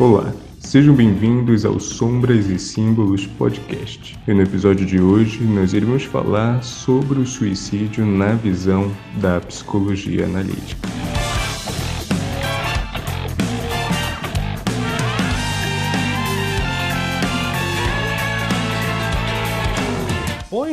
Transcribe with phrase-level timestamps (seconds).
[0.00, 4.16] Olá, sejam bem-vindos ao Sombras e Símbolos Podcast.
[4.28, 10.24] E no episódio de hoje nós iremos falar sobre o suicídio na visão da psicologia
[10.24, 10.88] analítica.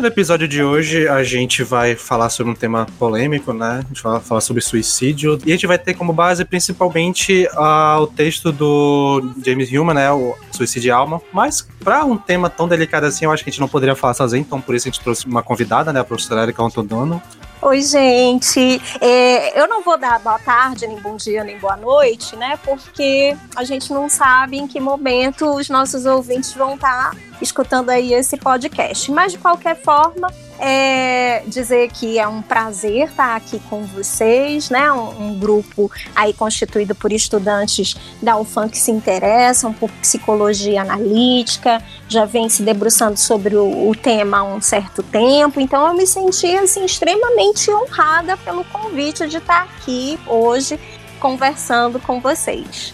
[0.05, 3.79] No episódio de hoje a gente vai falar sobre um tema polêmico, né?
[3.83, 5.39] A gente vai falar sobre suicídio.
[5.43, 10.11] E a gente vai ter como base principalmente uh, o texto do James Human, né?
[10.11, 11.19] O Suicídio e Alma.
[11.33, 14.13] Mas para um tema tão delicado assim, eu acho que a gente não poderia falar
[14.13, 16.01] sozinho, então por isso a gente trouxe uma convidada, né?
[16.01, 17.19] A professora Erika Antodono.
[17.61, 18.81] Oi, gente.
[19.01, 22.59] É, eu não vou dar boa tarde, nem bom dia, nem boa noite, né?
[22.63, 27.89] Porque a gente não sabe em que momento os nossos ouvintes vão estar tá escutando
[27.89, 29.11] aí esse podcast.
[29.11, 30.27] Mas, de qualquer forma,
[30.59, 34.91] é dizer que é um prazer estar aqui com vocês, né?
[34.91, 41.83] Um, um, grupo aí constituído por estudantes da UFAM que se interessam por psicologia analítica,
[42.07, 45.59] já vem se debruçando sobre o, o tema há um certo tempo.
[45.59, 50.79] Então eu me senti assim extremamente honrada pelo convite de estar aqui hoje
[51.19, 52.93] conversando com vocês.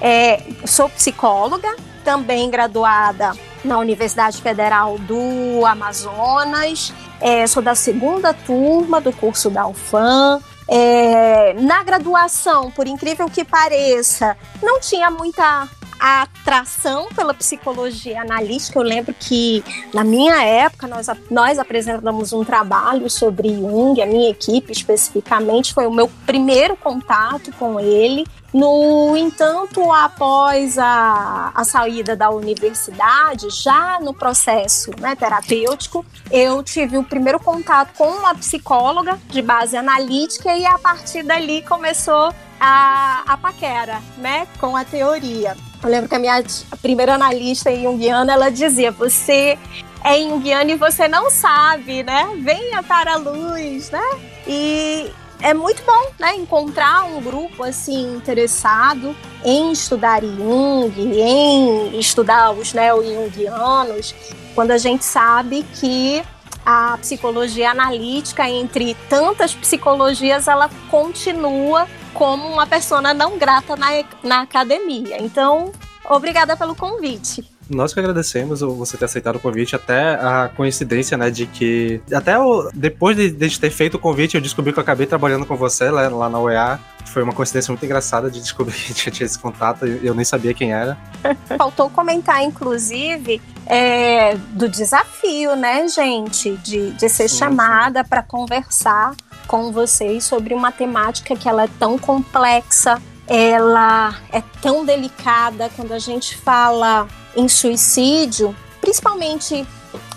[0.00, 3.32] É, sou psicóloga, também graduada
[3.64, 6.92] na Universidade Federal do Amazonas.
[7.20, 10.40] É, sou da segunda turma do curso da UFAM.
[10.68, 15.68] É, na graduação, por incrível que pareça, não tinha muita
[16.02, 18.76] atração pela psicologia analítica.
[18.76, 19.62] Eu lembro que
[19.94, 25.86] na minha época nós, nós apresentamos um trabalho sobre Jung, a minha equipe especificamente, foi
[25.86, 28.26] o meu primeiro contato com ele.
[28.52, 36.98] No entanto, após a, a saída da universidade, já no processo né, terapêutico, eu tive
[36.98, 43.22] o primeiro contato com uma psicóloga de base analítica e a partir dali começou a,
[43.26, 45.56] a paquera, né, com a teoria.
[45.82, 46.44] Eu lembro que a minha
[46.82, 49.58] primeira analista junguiana, ela dizia, você
[50.04, 52.28] é junguiana e você não sabe, né?
[52.38, 54.02] Venha para a luz, né?
[54.46, 55.10] E
[55.42, 59.14] é muito bom, né, encontrar um grupo assim interessado
[59.44, 64.14] em estudar Jung, em estudar os neo-jungianos,
[64.54, 66.22] quando a gente sabe que
[66.64, 73.88] a psicologia analítica, entre tantas psicologias, ela continua como uma persona não grata na,
[74.22, 75.20] na academia.
[75.20, 75.72] Então,
[76.08, 81.30] obrigada pelo convite nós que agradecemos você ter aceitado o convite, até a coincidência, né,
[81.30, 84.82] de que até o, depois de, de ter feito o convite, eu descobri que eu
[84.82, 86.80] acabei trabalhando com você lá, lá na UEA.
[87.06, 90.72] Foi uma coincidência muito engraçada de descobrir que tinha esse contato, eu nem sabia quem
[90.72, 90.96] era.
[91.58, 99.14] Faltou comentar, inclusive, é, do desafio, né, gente, de, de ser sim, chamada para conversar
[99.46, 105.92] com vocês sobre uma temática que ela é tão complexa, ela é tão delicada quando
[105.92, 107.06] a gente fala
[107.36, 109.66] em suicídio, principalmente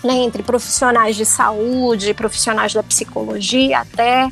[0.03, 4.29] né, entre profissionais de saúde, profissionais da psicologia até,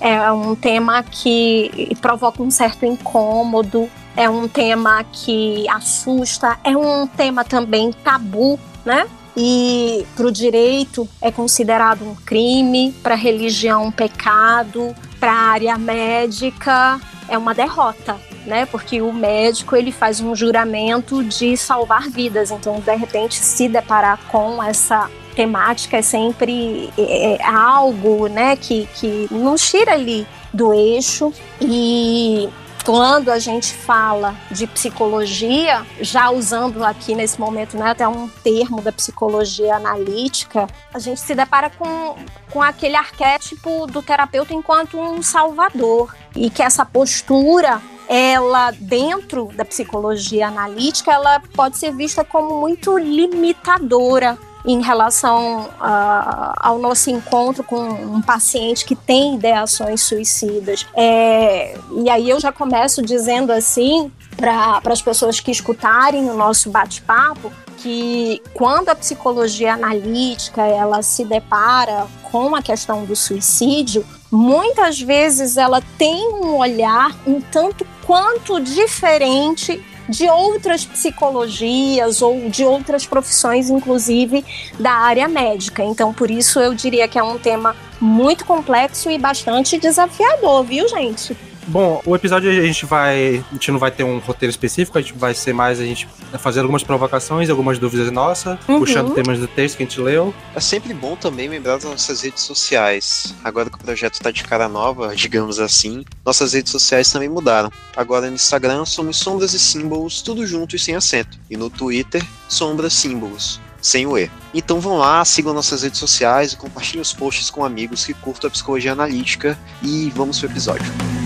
[0.00, 7.06] é um tema que provoca um certo incômodo, é um tema que assusta, é um
[7.06, 9.06] tema também tabu, né?
[9.36, 15.50] E para o direito é considerado um crime, para a religião um pecado, para a
[15.50, 18.66] área médica é uma derrota né?
[18.66, 24.18] Porque o médico ele faz um juramento de salvar vidas, então de repente se deparar
[24.28, 28.56] com essa temática é sempre é, é algo, né?
[28.56, 32.48] Que que nos tira ali do eixo e
[32.86, 38.80] quando a gente fala de psicologia, já usando aqui nesse momento né, até um termo
[38.80, 42.14] da psicologia analítica, a gente se depara com,
[42.48, 46.14] com aquele arquétipo do terapeuta enquanto um salvador.
[46.36, 52.96] E que essa postura ela dentro da psicologia analítica, ela pode ser vista como muito
[52.98, 60.84] limitadora em relação uh, ao nosso encontro com um paciente que tem ideações suicidas.
[60.94, 66.68] É, e aí eu já começo dizendo assim para as pessoas que escutarem o nosso
[66.68, 75.00] bate-papo que quando a psicologia analítica ela se depara com a questão do suicídio, muitas
[75.00, 83.04] vezes ela tem um olhar um tanto quanto diferente de outras psicologias ou de outras
[83.04, 84.44] profissões, inclusive
[84.78, 85.82] da área médica.
[85.82, 90.88] Então, por isso eu diria que é um tema muito complexo e bastante desafiador, viu,
[90.88, 91.36] gente?
[91.68, 93.44] Bom, o episódio a gente vai.
[93.50, 96.08] A gente não vai ter um roteiro específico, a gente vai ser mais a gente
[96.38, 98.78] fazer algumas provocações, algumas dúvidas nossas, uhum.
[98.78, 100.32] puxando temas do texto que a gente leu.
[100.54, 103.34] É sempre bom também lembrar das nossas redes sociais.
[103.42, 107.70] Agora que o projeto tá de cara nova, digamos assim, nossas redes sociais também mudaram.
[107.96, 111.36] Agora no Instagram somos Sombras e Símbolos, tudo junto e sem acento.
[111.50, 114.30] E no Twitter, Sombras Símbolos sem o E.
[114.54, 118.48] Então vão lá, sigam nossas redes sociais e compartilhem os posts com amigos que curtam
[118.48, 121.25] a psicologia analítica e vamos pro episódio.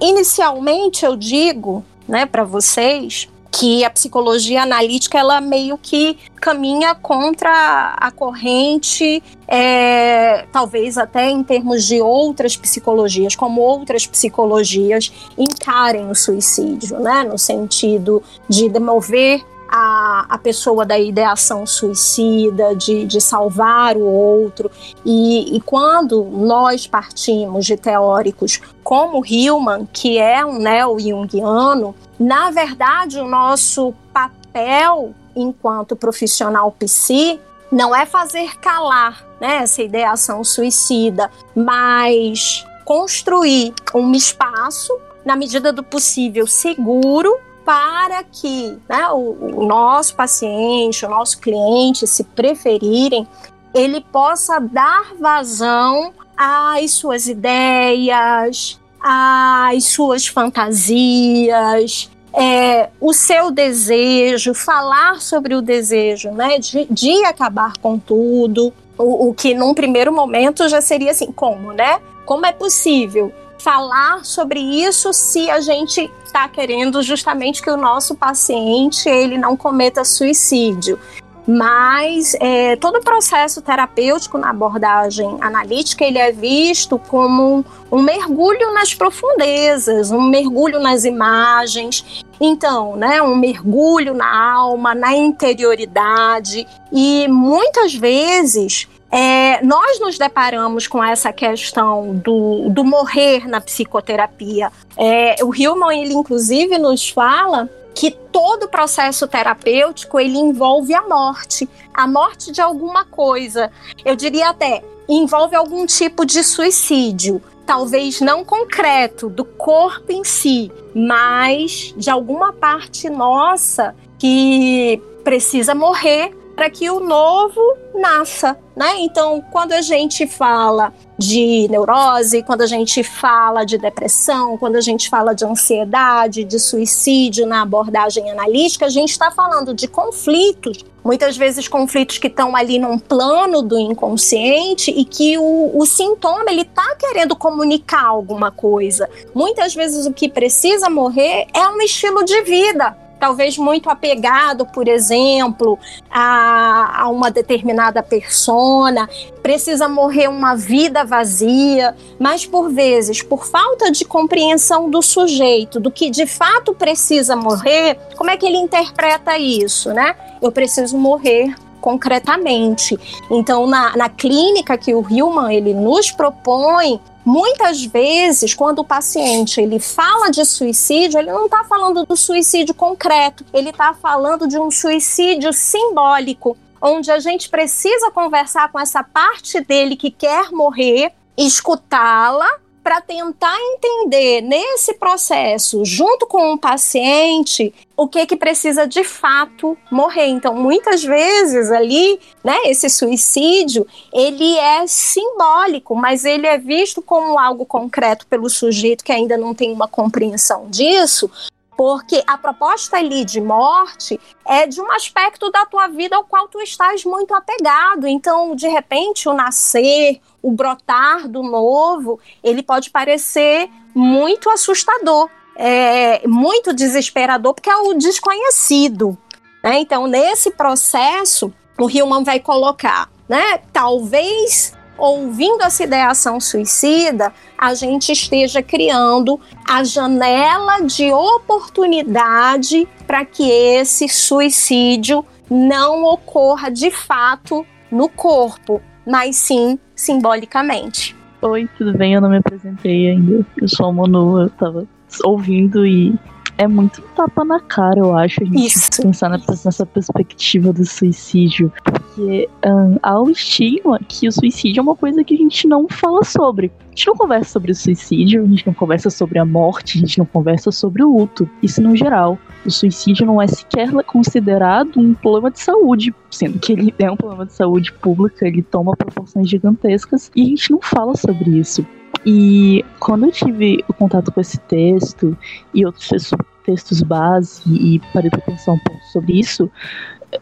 [0.00, 7.94] Inicialmente eu digo, né, para vocês que a psicologia analítica ela meio que caminha contra
[7.96, 16.14] a corrente, é, talvez até em termos de outras psicologias, como outras psicologias encarem o
[16.14, 23.96] suicídio, né, no sentido de demover a, a pessoa da ideação suicida, de, de salvar
[23.96, 24.70] o outro.
[25.04, 33.18] E, e quando nós partimos de teóricos como Hillman, que é um neo-jungiano, na verdade
[33.18, 37.38] o nosso papel enquanto profissional psi
[37.70, 45.82] não é fazer calar né, essa ideação suicida, mas construir um espaço, na medida do
[45.82, 47.36] possível, seguro
[47.66, 53.26] para que né, o, o nosso paciente, o nosso cliente, se preferirem,
[53.74, 65.20] ele possa dar vazão às suas ideias, às suas fantasias, é, o seu desejo, falar
[65.20, 70.68] sobre o desejo, né, de, de acabar com tudo, o, o, que num primeiro momento
[70.68, 72.00] já seria assim, como, né?
[72.24, 78.14] Como é possível falar sobre isso se a gente está querendo justamente que o nosso
[78.14, 80.98] paciente ele não cometa suicídio.
[81.46, 88.74] Mas é, todo o processo terapêutico na abordagem analítica ele é visto como um, mergulho
[88.74, 97.28] nas profundezas, um mergulho nas imagens, então, né, um mergulho na alma, na interioridade e
[97.28, 104.70] muitas vezes é, nós nos deparamos com essa questão do, do morrer na psicoterapia.
[104.96, 111.68] É, o Hillman, ele inclusive nos fala que todo processo terapêutico ele envolve a morte,
[111.94, 113.70] a morte de alguma coisa.
[114.04, 120.70] Eu diria até envolve algum tipo de suicídio, talvez não concreto do corpo em si,
[120.94, 127.60] mas de alguma parte nossa que precisa morrer para que o novo
[127.94, 128.94] nasça, né?
[129.00, 134.80] Então, quando a gente fala de neurose, quando a gente fala de depressão, quando a
[134.80, 140.82] gente fala de ansiedade, de suicídio na abordagem analítica, a gente está falando de conflitos,
[141.04, 146.46] muitas vezes conflitos que estão ali num plano do inconsciente e que o, o sintoma
[146.48, 149.08] ele está querendo comunicar alguma coisa.
[149.34, 154.88] Muitas vezes o que precisa morrer é um estilo de vida talvez muito apegado, por
[154.88, 155.78] exemplo,
[156.10, 159.08] a, a, uma determinada persona,
[159.42, 165.90] precisa morrer uma vida vazia, mas por vezes, por falta de compreensão do sujeito, do
[165.90, 170.14] que de fato precisa morrer, como é que ele interpreta isso, né?
[170.42, 172.98] Eu preciso morrer concretamente.
[173.30, 179.60] Então, na, na clínica que o Hillman ele nos propõe, Muitas vezes, quando o paciente
[179.60, 184.56] ele fala de suicídio, ele não está falando do suicídio concreto, ele está falando de
[184.56, 191.12] um suicídio simbólico, onde a gente precisa conversar com essa parte dele que quer morrer,
[191.36, 192.48] escutá-la
[192.86, 199.76] para tentar entender nesse processo, junto com o paciente, o que que precisa de fato
[199.90, 200.26] morrer.
[200.26, 207.40] Então, muitas vezes ali, né, esse suicídio, ele é simbólico, mas ele é visto como
[207.40, 211.28] algo concreto pelo sujeito que ainda não tem uma compreensão disso,
[211.76, 216.46] porque a proposta ali de morte é de um aspecto da tua vida ao qual
[216.46, 218.06] tu estás muito apegado.
[218.06, 226.24] Então, de repente, o nascer, o brotar do novo, ele pode parecer muito assustador, é,
[226.28, 229.18] muito desesperador, porque é o desconhecido.
[229.60, 229.80] Né?
[229.80, 233.58] Então, nesse processo, o Hillman vai colocar, né?
[233.72, 243.50] Talvez ouvindo essa ideação suicida, a gente esteja criando a janela de oportunidade para que
[243.50, 251.16] esse suicídio não ocorra de fato no corpo, mas sim simbolicamente.
[251.42, 252.14] Oi, tudo bem?
[252.14, 253.46] Eu não me apresentei ainda.
[253.56, 254.86] Eu sou a Manu, eu tava
[255.22, 256.14] ouvindo e
[256.58, 259.02] é muito tapa na cara, eu acho, a gente Isso.
[259.02, 261.72] pensar nessa perspectiva do suicídio.
[261.84, 265.86] Porque um, há o estigma que o suicídio é uma coisa que a gente não
[265.88, 266.72] fala sobre.
[266.86, 270.00] A gente não conversa sobre o suicídio, a gente não conversa sobre a morte, a
[270.00, 271.48] gente não conversa sobre o luto.
[271.62, 272.38] Isso no geral.
[272.64, 277.16] O suicídio não é sequer considerado um problema de saúde, sendo que ele é um
[277.16, 281.86] problema de saúde pública, ele toma proporções gigantescas e a gente não fala sobre isso.
[282.24, 285.36] E quando eu tive o contato com esse texto
[285.74, 286.32] e outros
[286.64, 289.70] textos base e parei para pensar um pouco sobre isso,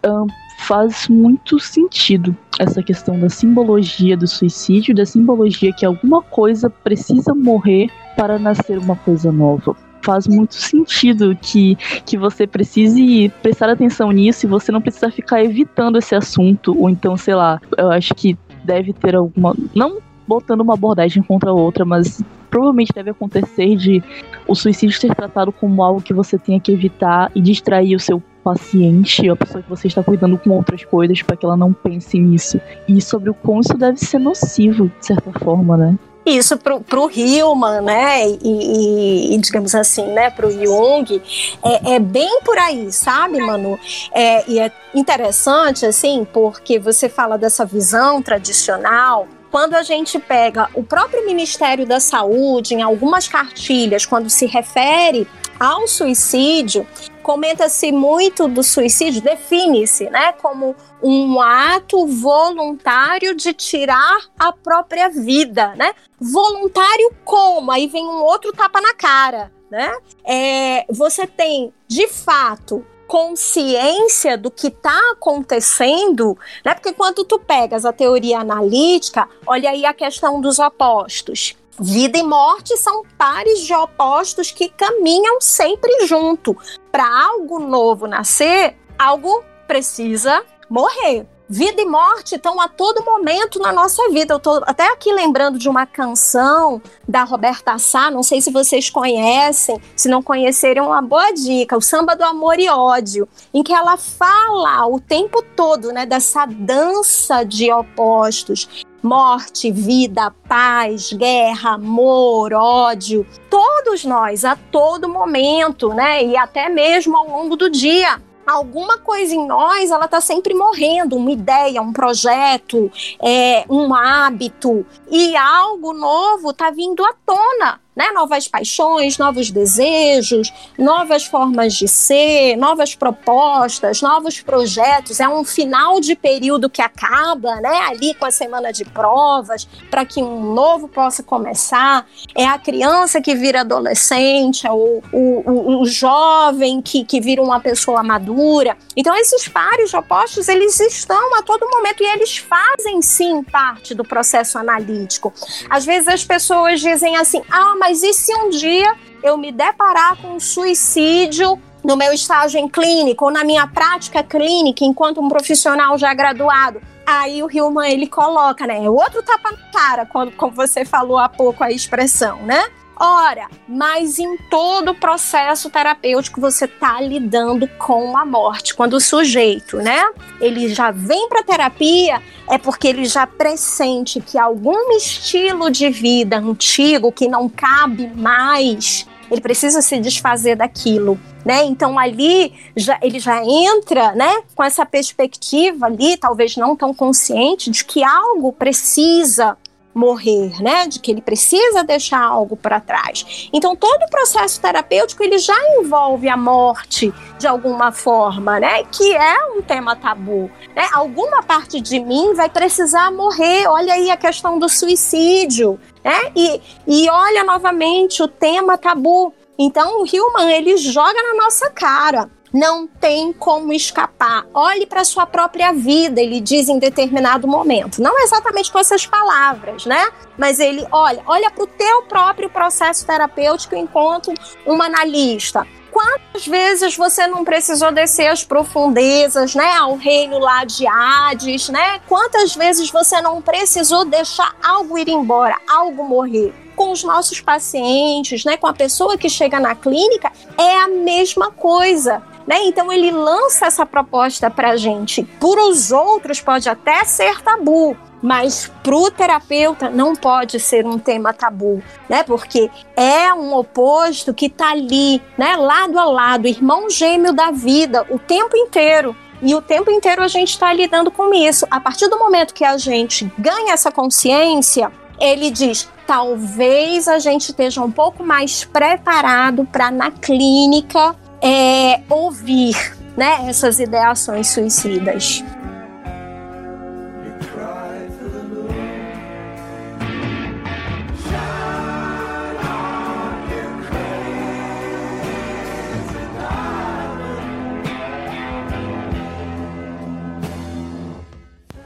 [0.06, 0.26] um,
[0.60, 7.34] faz muito sentido essa questão da simbologia do suicídio, da simbologia que alguma coisa precisa
[7.34, 9.76] morrer para nascer uma coisa nova.
[10.02, 15.42] Faz muito sentido que, que você precise prestar atenção nisso e você não precisa ficar
[15.42, 19.54] evitando esse assunto, ou então, sei lá, eu acho que deve ter alguma.
[19.74, 24.02] Não botando uma abordagem contra a outra, mas provavelmente deve acontecer de
[24.46, 28.22] o suicídio ser tratado como algo que você tenha que evitar e distrair o seu
[28.44, 32.18] paciente, a pessoa que você está cuidando com outras coisas para que ela não pense
[32.18, 32.60] nisso.
[32.86, 35.98] E sobre o quão isso deve ser nocivo, de certa forma, né?
[36.26, 41.20] Isso pro, pro Hillman, né, e, e, digamos assim, né, pro Jung,
[41.62, 43.78] é, é, bem por aí, sabe, Manu?
[44.10, 50.68] É, e é interessante, assim, porque você fala dessa visão tradicional quando a gente pega
[50.74, 55.28] o próprio Ministério da Saúde, em algumas cartilhas, quando se refere
[55.60, 56.84] ao suicídio,
[57.22, 65.72] comenta-se muito do suicídio, define-se né, como um ato voluntário de tirar a própria vida.
[65.76, 65.94] Né?
[66.18, 67.70] Voluntário como?
[67.70, 69.52] Aí vem um outro tapa na cara.
[69.70, 69.96] Né?
[70.24, 72.84] É, você tem, de fato,
[73.14, 76.74] consciência do que está acontecendo, né?
[76.74, 81.54] Porque quando tu pegas a teoria analítica, olha aí a questão dos opostos.
[81.78, 86.56] Vida e morte são pares de opostos que caminham sempre junto.
[86.90, 91.24] Para algo novo nascer, algo precisa morrer.
[91.46, 94.32] Vida e morte estão a todo momento na nossa vida.
[94.32, 98.88] Eu estou até aqui lembrando de uma canção da Roberta Sá, não sei se vocês
[98.88, 103.74] conhecem, se não conhecerem, uma boa dica, o Samba do Amor e Ódio, em que
[103.74, 108.66] ela fala o tempo todo, né, dessa dança de opostos.
[109.02, 113.26] Morte, vida, paz, guerra, amor, ódio.
[113.50, 116.24] Todos nós, a todo momento, né?
[116.24, 121.16] E até mesmo ao longo do dia alguma coisa em nós ela está sempre morrendo,
[121.16, 124.84] uma ideia, um projeto, é, um hábito.
[125.10, 128.10] E algo novo está vindo à tona né?
[128.12, 135.20] Novas paixões, novos desejos, novas formas de ser, novas propostas, novos projetos.
[135.20, 137.78] É um final de período que acaba, né?
[137.88, 142.06] Ali com a semana de provas, para que um novo possa começar.
[142.34, 147.60] É a criança que vira adolescente, é o, o, o jovem que, que vira uma
[147.60, 148.76] pessoa madura.
[148.96, 154.04] Então, esses pares opostos, eles estão a todo momento e eles fazem sim parte do
[154.04, 155.32] processo analítico.
[155.68, 160.16] Às vezes as pessoas dizem assim: ah, mas e se um dia eu me deparar
[160.16, 165.28] com um suicídio no meu estágio em clínico ou na minha prática clínica enquanto um
[165.28, 166.80] profissional já graduado?
[167.04, 168.82] Aí o Hillman ele coloca, né?
[168.82, 172.64] É outro tapa na cara, como você falou há pouco a expressão, né?
[172.96, 178.74] Ora, mas em todo o processo terapêutico você está lidando com a morte.
[178.74, 180.00] Quando o sujeito, né,
[180.40, 186.38] ele já vem para terapia, é porque ele já pressente que algum estilo de vida
[186.38, 191.18] antigo que não cabe mais, ele precisa se desfazer daquilo.
[191.44, 191.64] Né?
[191.64, 197.70] Então ali já, ele já entra, né, com essa perspectiva ali, talvez não tão consciente
[197.70, 199.56] de que algo precisa
[199.94, 200.86] morrer, né?
[200.86, 203.48] De que ele precisa deixar algo para trás.
[203.52, 208.82] Então todo o processo terapêutico ele já envolve a morte de alguma forma, né?
[208.84, 210.50] Que é um tema tabu.
[210.74, 210.86] Né?
[210.92, 213.68] Alguma parte de mim vai precisar morrer.
[213.68, 216.32] Olha aí a questão do suicídio, né?
[216.34, 219.32] E, e olha novamente o tema tabu.
[219.56, 224.46] Então o Hillman ele joga na nossa cara não tem como escapar.
[224.54, 228.00] Olhe para sua própria vida, ele diz em determinado momento.
[228.00, 230.08] Não exatamente com essas palavras, né?
[230.38, 234.32] Mas ele olha, olha para o teu próprio processo terapêutico enquanto
[234.64, 235.66] um analista.
[235.90, 242.00] Quantas vezes você não precisou descer as profundezas, né, ao reino lá de Hades, né?
[242.08, 246.54] Quantas vezes você não precisou deixar algo ir embora, algo morrer?
[246.74, 251.52] com os nossos pacientes, né, com a pessoa que chega na clínica, é a mesma
[251.52, 252.20] coisa.
[252.46, 252.64] Né?
[252.64, 255.22] Então ele lança essa proposta para a gente.
[255.40, 260.98] Por os outros pode até ser tabu, mas para o terapeuta não pode ser um
[260.98, 262.22] tema tabu, né?
[262.22, 265.56] Porque é um oposto que está ali, né?
[265.56, 269.16] Lado a lado, irmão gêmeo da vida, o tempo inteiro.
[269.42, 271.66] E o tempo inteiro a gente está lidando com isso.
[271.70, 277.50] A partir do momento que a gente ganha essa consciência, ele diz: talvez a gente
[277.50, 282.74] esteja um pouco mais preparado para na clínica é, ouvir
[283.14, 285.44] né, essas ideações suicidas.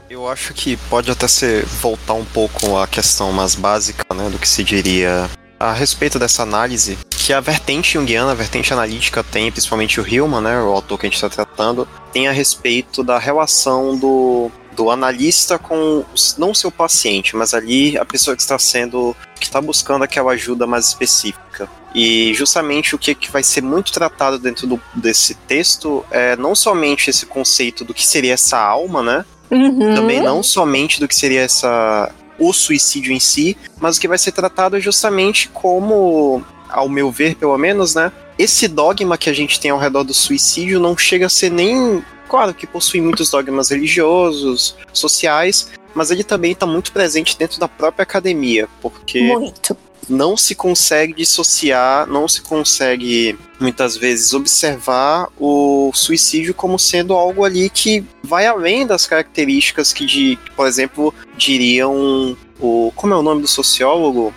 [0.09, 4.39] Eu acho que pode até ser voltar um pouco à questão mais básica, né, do
[4.39, 6.97] que se diria a respeito dessa análise,
[7.29, 11.05] que a vertente junguiana, a vertente analítica tem, principalmente o Hillman, né, o autor que
[11.05, 16.03] a gente está tratando, tem a respeito da relação do, do analista com
[16.39, 20.65] não seu paciente, mas ali a pessoa que está sendo, que está buscando aquela ajuda
[20.65, 21.69] mais específica.
[21.93, 26.55] E justamente o que, que vai ser muito tratado dentro do, desse texto é não
[26.55, 29.23] somente esse conceito do que seria essa alma, né?
[29.51, 29.93] Uhum.
[29.93, 34.17] Também não somente do que seria essa o suicídio em si, mas o que vai
[34.17, 38.11] ser tratado é justamente como, ao meu ver, pelo menos, né?
[38.37, 42.03] Esse dogma que a gente tem ao redor do suicídio não chega a ser nem.
[42.29, 47.67] Claro que possui muitos dogmas religiosos, sociais, mas ele também está muito presente dentro da
[47.67, 49.75] própria academia, porque muito
[50.09, 57.45] não se consegue dissociar, não se consegue muitas vezes observar o suicídio como sendo algo
[57.45, 63.21] ali que vai além das características que, de, por exemplo, diriam o como é o
[63.21, 64.33] nome do sociólogo?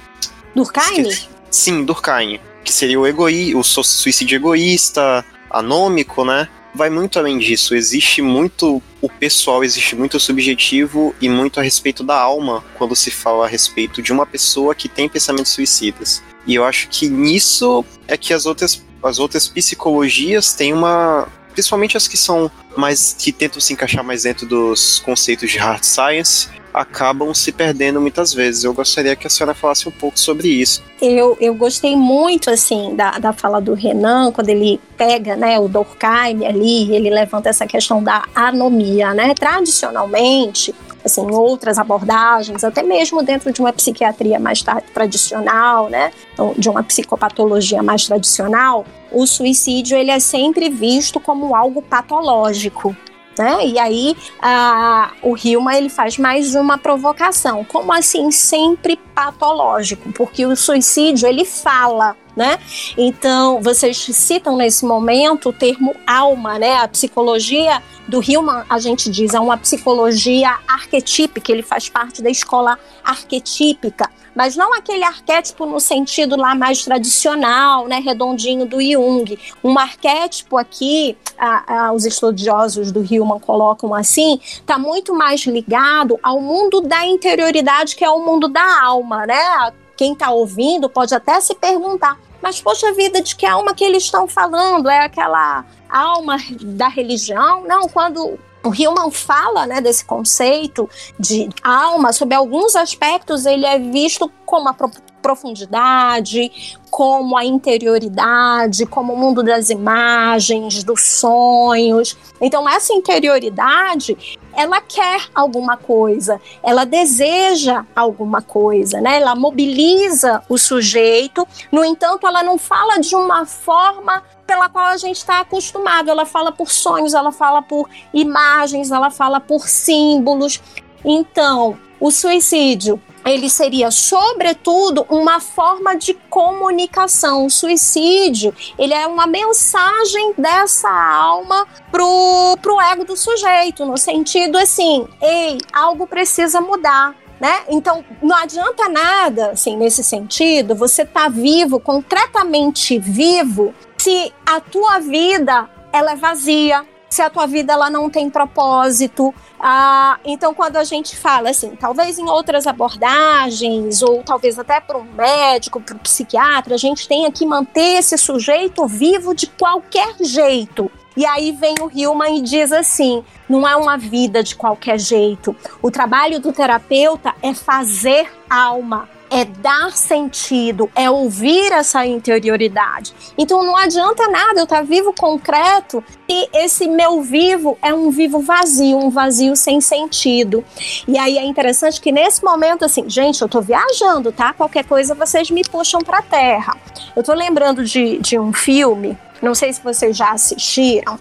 [0.54, 1.08] Durkheim?
[1.52, 6.48] Sim, Durkheim, que seria o egoí, o suicídio egoísta, anômico, né?
[6.74, 7.74] vai muito além disso.
[7.74, 12.96] Existe muito o pessoal, existe muito o subjetivo e muito a respeito da alma quando
[12.96, 16.22] se fala a respeito de uma pessoa que tem pensamentos suicidas.
[16.46, 21.28] E eu acho que nisso é que as outras, as outras psicologias têm uma.
[21.52, 23.14] Principalmente as que são mais.
[23.18, 28.32] que tentam se encaixar mais dentro dos conceitos de hard science, acabam se perdendo muitas
[28.32, 28.64] vezes.
[28.64, 30.82] Eu gostaria que a senhora falasse um pouco sobre isso.
[31.00, 35.68] Eu, eu gostei muito, assim, da, da fala do Renan, quando ele pega, né, o
[35.68, 39.34] Durkheim ali, ele levanta essa questão da anomia, né?
[39.34, 46.68] Tradicionalmente, assim, outras abordagens, até mesmo dentro de uma psiquiatria mais tradicional, né, então, de
[46.68, 52.96] uma psicopatologia mais tradicional, o suicídio ele é sempre visto como algo patológico,
[53.38, 53.66] né?
[53.66, 57.64] E aí a, o Hilma ele faz mais uma provocação.
[57.64, 60.12] Como assim sempre patológico?
[60.12, 62.58] Porque o suicídio ele fala, né?
[62.96, 66.76] Então, vocês citam nesse momento o termo alma, né?
[66.76, 72.30] A psicologia do Hillman, a gente diz, é uma psicologia arquetípica, ele faz parte da
[72.30, 79.38] escola arquetípica, mas não aquele arquétipo no sentido lá mais tradicional, né, redondinho do Jung.
[79.62, 86.18] Um arquétipo aqui, a, a, os estudiosos do Hillman colocam assim, está muito mais ligado
[86.22, 89.72] ao mundo da interioridade, que é o mundo da alma, né?
[89.96, 94.04] Quem está ouvindo pode até se perguntar, mas poxa vida, de que alma que eles
[94.04, 94.88] estão falando?
[94.88, 97.62] É aquela alma da religião?
[97.64, 103.78] Não, quando o Hillman fala né, desse conceito de alma, sobre alguns aspectos, ele é
[103.78, 104.76] visto como a
[105.20, 112.16] profundidade, como a interioridade, como o mundo das imagens, dos sonhos.
[112.40, 119.20] Então, essa interioridade, ela quer alguma coisa, ela deseja alguma coisa, né?
[119.20, 121.46] Ela mobiliza o sujeito.
[121.70, 124.22] No entanto, ela não fala de uma forma
[124.52, 126.10] pela qual a gente está acostumado.
[126.10, 130.60] Ela fala por sonhos, ela fala por imagens, ela fala por símbolos.
[131.02, 137.46] Então, o suicídio ele seria, sobretudo, uma forma de comunicação.
[137.46, 144.58] O suicídio, ele é uma mensagem dessa alma pro, pro ego do sujeito, no sentido
[144.58, 147.14] assim, ei, algo precisa mudar.
[147.40, 147.62] Né?
[147.70, 154.98] Então, não adianta nada, assim, nesse sentido, você tá vivo, concretamente vivo, se a tua
[154.98, 159.32] vida ela é vazia, se a tua vida ela não tem propósito.
[159.60, 164.98] Ah, então, quando a gente fala assim, talvez em outras abordagens, ou talvez até para
[164.98, 170.16] um médico, para um psiquiatra, a gente tenha que manter esse sujeito vivo de qualquer
[170.20, 170.90] jeito.
[171.16, 175.54] E aí vem o Hillman e diz assim: não é uma vida de qualquer jeito.
[175.80, 183.14] O trabalho do terapeuta é fazer alma é dar sentido, é ouvir essa interioridade.
[183.38, 188.10] Então não adianta nada eu estar tá vivo concreto e esse meu vivo é um
[188.10, 190.62] vivo vazio, um vazio sem sentido.
[191.08, 194.52] E aí é interessante que nesse momento, assim, gente, eu tô viajando, tá?
[194.52, 196.76] Qualquer coisa vocês me puxam pra terra.
[197.16, 201.18] Eu tô lembrando de, de um filme não sei se vocês já assistiram,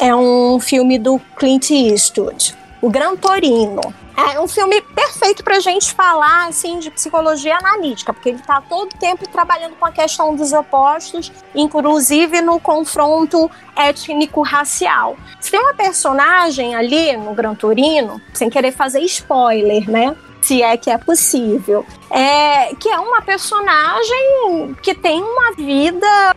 [0.00, 3.82] é um filme do Clint Eastwood, O Gran Torino.
[4.18, 8.60] É um filme perfeito para a gente falar assim de psicologia analítica, porque ele está
[8.60, 15.16] todo tempo trabalhando com a questão dos opostos, inclusive no confronto étnico-racial.
[15.40, 20.16] Você tem uma personagem ali no Gran Torino, sem querer fazer spoiler, né?
[20.40, 21.84] se é que é possível.
[22.10, 26.34] É, que é uma personagem que tem uma vida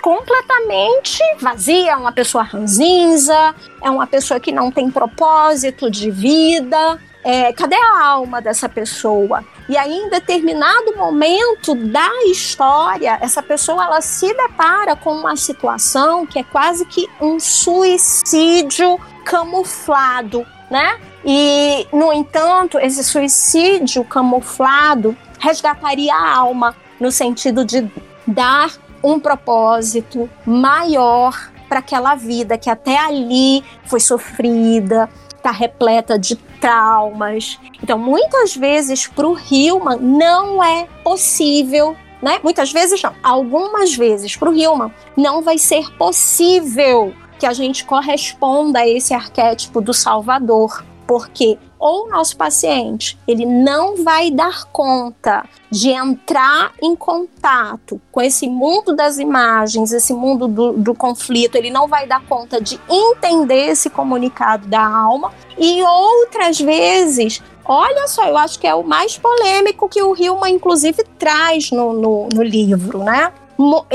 [0.00, 6.98] completamente vazia, é uma pessoa ranzinza, é uma pessoa que não tem propósito de vida.
[7.22, 9.44] É, cadê a alma dessa pessoa?
[9.68, 16.24] E aí, em determinado momento da história, essa pessoa ela se depara com uma situação
[16.26, 20.98] que é quase que um suicídio camuflado, né?
[21.24, 27.90] E, no entanto, esse suicídio camuflado resgataria a alma no sentido de
[28.26, 28.70] dar
[29.02, 35.08] um propósito maior para aquela vida que até ali foi sofrida,
[35.40, 37.58] está repleta de traumas.
[37.82, 42.38] Então, muitas vezes para o Hillman não é possível, né?
[42.42, 47.84] Muitas vezes não, algumas vezes para o Hillman não vai ser possível que a gente
[47.84, 54.66] corresponda a esse arquétipo do Salvador, porque ou o nosso paciente ele não vai dar
[54.66, 61.56] conta de entrar em contato com esse mundo das imagens, esse mundo do, do, conflito,
[61.56, 67.42] ele não vai dar conta de entender esse comunicado da alma, e outras vezes.
[67.64, 71.92] Olha só, eu acho que é o mais polêmico que o Hillman, inclusive, traz no,
[71.92, 73.32] no, no livro, né?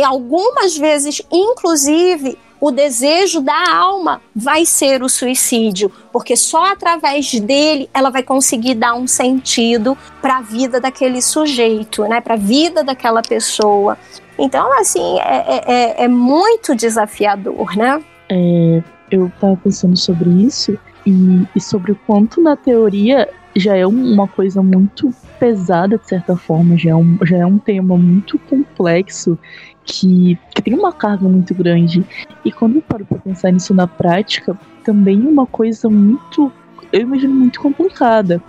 [0.06, 7.88] Algumas vezes, inclusive, o desejo da alma vai ser o suicídio, porque só através dele
[7.93, 12.19] ela vai conseguir dar um sentido para a vida daquele sujeito, né?
[12.21, 13.95] Para a vida daquela pessoa.
[14.39, 18.04] Então, assim, é, é, é, é muito desafiador, né?
[18.30, 20.75] É, eu estava pensando sobre isso
[21.06, 26.36] e, e sobre o quanto na teoria já é uma coisa muito pesada, de certa
[26.36, 29.38] forma, já é um, já é um tema muito complexo
[29.86, 32.04] que, que tem uma carga muito grande.
[32.44, 36.52] E quando eu paro pra pensar nisso na prática, também é uma coisa muito
[36.91, 38.41] eu imagino muito complicada.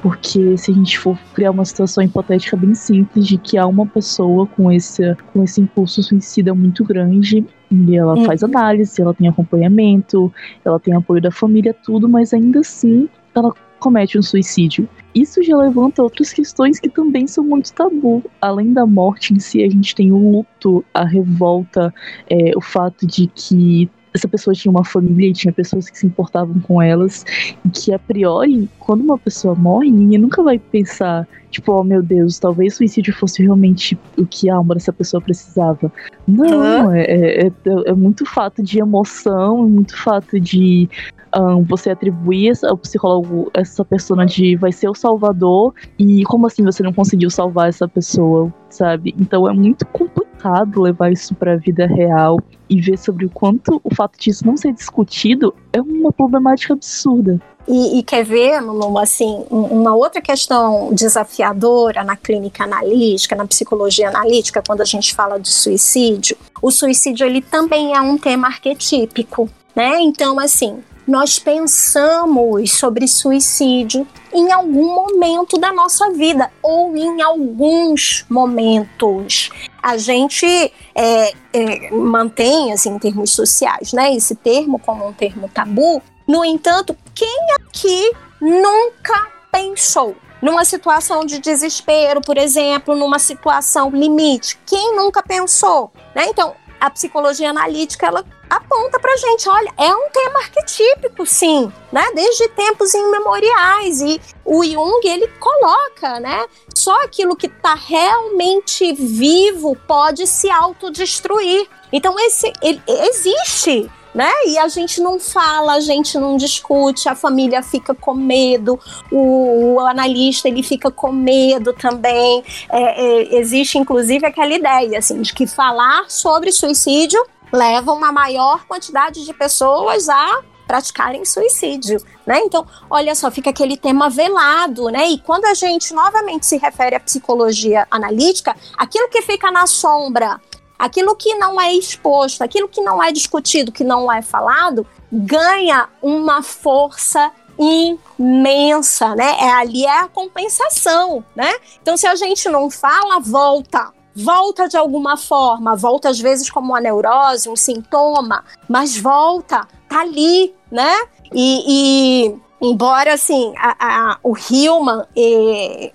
[0.00, 3.84] Porque se a gente for criar uma situação hipotética bem simples de que há uma
[3.84, 8.24] pessoa com esse, com esse impulso suicida muito grande e ela hum.
[8.24, 10.32] faz análise, ela tem acompanhamento,
[10.64, 14.88] ela tem apoio da família, tudo, mas ainda assim ela comete um suicídio.
[15.14, 18.22] Isso já levanta outras questões que também são muito tabu.
[18.40, 21.92] Além da morte em si, a gente tem o luto, a revolta,
[22.28, 26.06] é, o fato de que essa pessoa tinha uma família e tinha pessoas que se
[26.06, 27.24] importavam com elas,
[27.64, 32.02] e que a priori, quando uma pessoa morre, ninguém nunca vai pensar, tipo, oh meu
[32.02, 35.92] Deus, talvez o suicídio fosse realmente o que a alma dessa pessoa precisava.
[36.26, 37.52] Não, é, é, é,
[37.86, 40.88] é, muito fato de emoção, é muito fato de
[41.36, 46.64] um, você atribuir ao psicólogo essa persona de vai ser o salvador, e como assim
[46.64, 49.14] você não conseguiu salvar essa pessoa, sabe?
[49.18, 52.38] Então é muito complicado levar isso para a vida real
[52.68, 57.40] e ver sobre o quanto o fato disso não ser discutido é uma problemática absurda.
[57.66, 64.08] E, e, quer ver, Lulu, assim, uma outra questão desafiadora na clínica analítica, na psicologia
[64.08, 69.50] analítica, quando a gente fala de suicídio, o suicídio ele também é um tema arquetípico,
[69.76, 70.00] né?
[70.00, 70.78] Então, assim,
[71.08, 79.48] nós pensamos sobre suicídio em algum momento da nossa vida ou em alguns momentos.
[79.82, 80.46] A gente
[80.94, 86.02] é, é, mantém, assim, em termos sociais, né, esse termo como um termo tabu.
[86.26, 94.58] No entanto, quem aqui nunca pensou numa situação de desespero, por exemplo, numa situação limite?
[94.66, 95.90] Quem nunca pensou?
[96.14, 96.26] Né?
[96.28, 102.04] Então, a psicologia analítica ela aponta pra gente, olha, é um tema arquetípico, sim, né?
[102.14, 106.46] Desde tempos imemoriais e o Jung ele coloca, né?
[106.74, 111.68] Só aquilo que está realmente vivo pode se autodestruir.
[111.92, 114.30] Então esse ele, existe, né?
[114.46, 118.78] E a gente não fala, a gente não discute, a família fica com medo,
[119.12, 122.42] o, o analista ele fica com medo também.
[122.70, 128.64] É, é, existe inclusive aquela ideia assim de que falar sobre suicídio leva uma maior
[128.66, 132.40] quantidade de pessoas a praticarem suicídio, né?
[132.40, 135.08] Então, olha só, fica aquele tema velado, né?
[135.08, 140.38] E quando a gente novamente se refere à psicologia analítica, aquilo que fica na sombra,
[140.78, 145.88] aquilo que não é exposto, aquilo que não é discutido, que não é falado, ganha
[146.02, 149.36] uma força imensa, né?
[149.40, 151.52] É ali é a compensação, né?
[151.82, 156.70] Então se a gente não fala, volta, volta de alguma forma, volta às vezes como
[156.70, 161.06] uma neurose, um sintoma, mas volta, tá ali, né?
[161.32, 165.92] E, e embora assim, a, a, o Hillman é,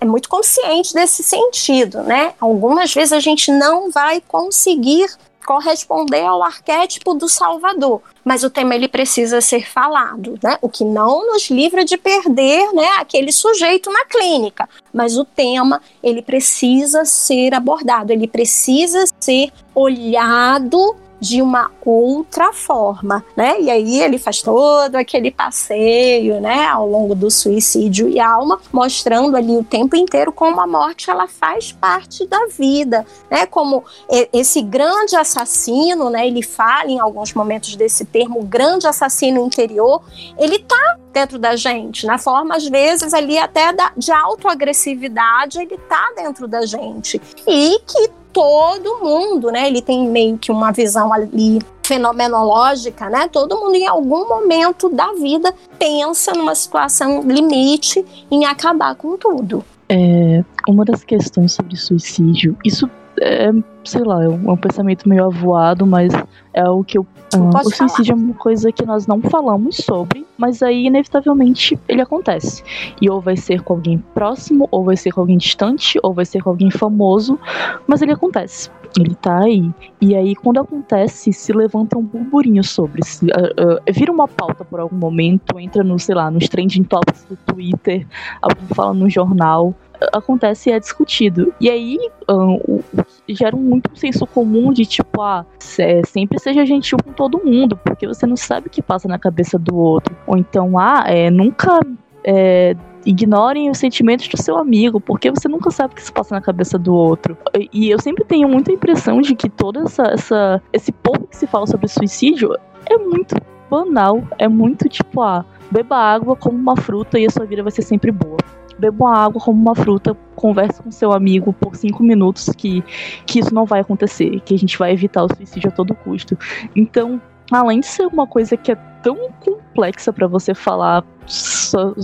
[0.00, 2.34] é muito consciente desse sentido, né?
[2.38, 5.08] Algumas vezes a gente não vai conseguir
[5.44, 10.58] corresponder ao arquétipo do Salvador, mas o tema ele precisa ser falado, né?
[10.62, 15.80] O que não nos livra de perder, né, aquele sujeito na clínica, mas o tema
[16.02, 23.60] ele precisa ser abordado, ele precisa ser olhado de uma outra forma, né?
[23.60, 29.36] E aí ele faz todo aquele passeio, né, ao longo do suicídio e alma, mostrando
[29.36, 33.46] ali o tempo inteiro como a morte ela faz parte da vida, né?
[33.46, 33.84] Como
[34.32, 36.26] esse grande assassino, né?
[36.26, 40.02] Ele fala em alguns momentos desse termo, grande assassino interior,
[40.36, 45.76] ele tá dentro da gente, na forma às vezes ali até da, de autoagressividade, ele
[45.88, 49.68] tá dentro da gente e que todo mundo, né?
[49.68, 53.28] Ele tem meio que uma visão ali fenomenológica, né?
[53.28, 59.64] Todo mundo em algum momento da vida pensa numa situação limite em acabar com tudo.
[59.88, 62.88] É, uma das questões sobre suicídio, isso
[63.20, 63.50] é,
[63.84, 66.12] sei lá, é um, é um pensamento meio avoado, mas
[66.54, 68.20] é o que eu ah, o suicídio falar.
[68.20, 72.62] é uma coisa que nós não falamos sobre, mas aí inevitavelmente ele acontece.
[73.00, 76.24] E ou vai ser com alguém próximo, ou vai ser com alguém distante, ou vai
[76.24, 77.38] ser com alguém famoso,
[77.86, 78.70] mas ele acontece.
[78.98, 79.70] Ele tá aí.
[80.02, 83.02] E aí, quando acontece, se levanta um burburinho sobre.
[83.02, 86.82] Se, uh, uh, vira uma pauta por algum momento, entra no, sei lá, nos trending
[86.84, 88.06] topics do Twitter,
[88.42, 89.74] alguém fala no jornal
[90.12, 91.52] acontece e é discutido.
[91.60, 92.80] E aí um,
[93.28, 98.06] gera muito um senso comum de tipo, ah, sempre seja gentil com todo mundo, porque
[98.06, 100.16] você não sabe o que passa na cabeça do outro.
[100.26, 101.80] Ou então, ah, é, nunca.
[102.24, 106.36] É, ignorem os sentimentos do seu amigo, porque você nunca sabe o que se passa
[106.36, 107.36] na cabeça do outro.
[107.72, 111.48] E eu sempre tenho muita impressão de que todo essa, essa, esse pouco que se
[111.48, 112.54] fala sobre suicídio
[112.86, 113.34] é muito
[113.68, 117.72] banal, é muito tipo, ah, beba água como uma fruta e a sua vida vai
[117.72, 118.38] ser sempre boa
[118.82, 122.82] beba uma água como uma fruta, converse com seu amigo por cinco minutos que,
[123.24, 126.36] que isso não vai acontecer, que a gente vai evitar o suicídio a todo custo.
[126.74, 131.94] Então, além de ser uma coisa que é tão complexa para você falar, só,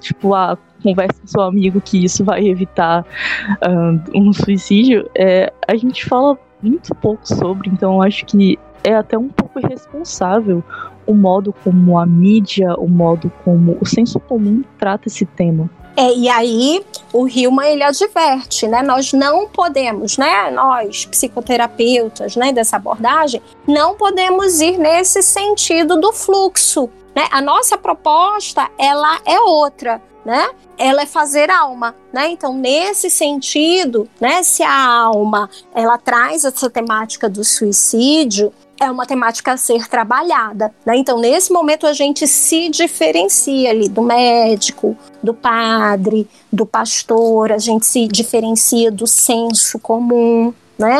[0.00, 5.74] tipo, a converse com seu amigo que isso vai evitar uh, um suicídio, é, a
[5.76, 10.62] gente fala muito pouco sobre, então acho que é até um pouco irresponsável
[11.04, 15.68] o modo como a mídia, o modo como o senso comum trata esse tema.
[15.98, 18.84] É, e aí o Hillman ele adverte, né?
[18.84, 20.48] Nós não podemos, né?
[20.52, 22.52] Nós psicoterapeutas, né?
[22.52, 27.26] Dessa abordagem, não podemos ir nesse sentido do fluxo, né?
[27.32, 30.48] A nossa proposta ela é outra, né?
[30.78, 32.28] Ela é fazer alma, né?
[32.28, 34.44] Então nesse sentido, né?
[34.44, 40.72] Se a alma ela traz essa temática do suicídio, é uma temática a ser trabalhada.
[40.84, 40.96] Né?
[40.96, 47.58] Então, nesse momento, a gente se diferencia ali do médico, do padre, do pastor, a
[47.58, 50.52] gente se diferencia do senso comum.
[50.78, 50.96] Né?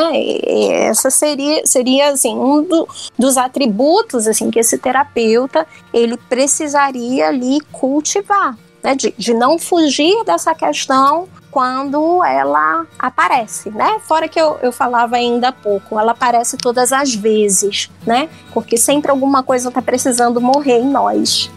[0.87, 2.87] Essa seria, seria assim, um do,
[3.17, 8.57] dos atributos assim, que esse terapeuta ele precisaria ali cultivar.
[8.81, 13.99] Né, de, de não fugir dessa questão quando ela aparece, né?
[13.99, 18.29] Fora que eu, eu falava ainda há pouco, ela aparece todas as vezes, né?
[18.53, 21.51] Porque sempre alguma coisa está precisando morrer em nós.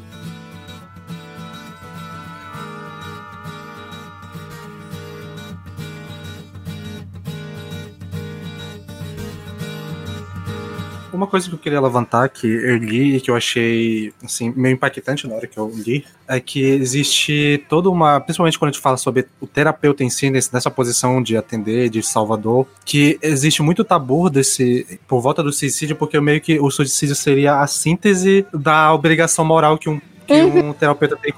[11.22, 14.72] Uma coisa que eu queria levantar, que eu li e que eu achei assim, meio
[14.72, 18.18] impactante na hora que eu li, é que existe toda uma.
[18.18, 22.02] Principalmente quando a gente fala sobre o terapeuta em si, nessa posição de atender, de
[22.02, 24.98] salvador, que existe muito tabu desse.
[25.06, 29.78] por volta do suicídio, porque meio que o suicídio seria a síntese da obrigação moral
[29.78, 30.70] que um que uhum.
[30.70, 31.32] um terapeuta tem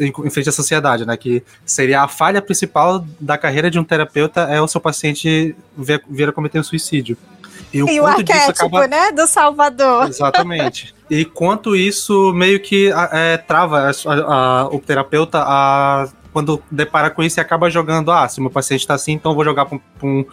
[0.00, 1.16] em frente à sociedade, né?
[1.16, 6.02] Que seria a falha principal da carreira de um terapeuta é o seu paciente vir,
[6.08, 7.16] vir a cometer um suicídio.
[7.72, 8.86] E o, e o arquétipo, acaba...
[8.86, 10.08] né, do Salvador.
[10.08, 10.94] Exatamente.
[11.08, 17.22] e quanto isso meio que é, trava a, a, o terapeuta a quando depara com
[17.22, 20.24] isso, e acaba jogando, ah, se meu paciente tá assim, então vou jogar para um,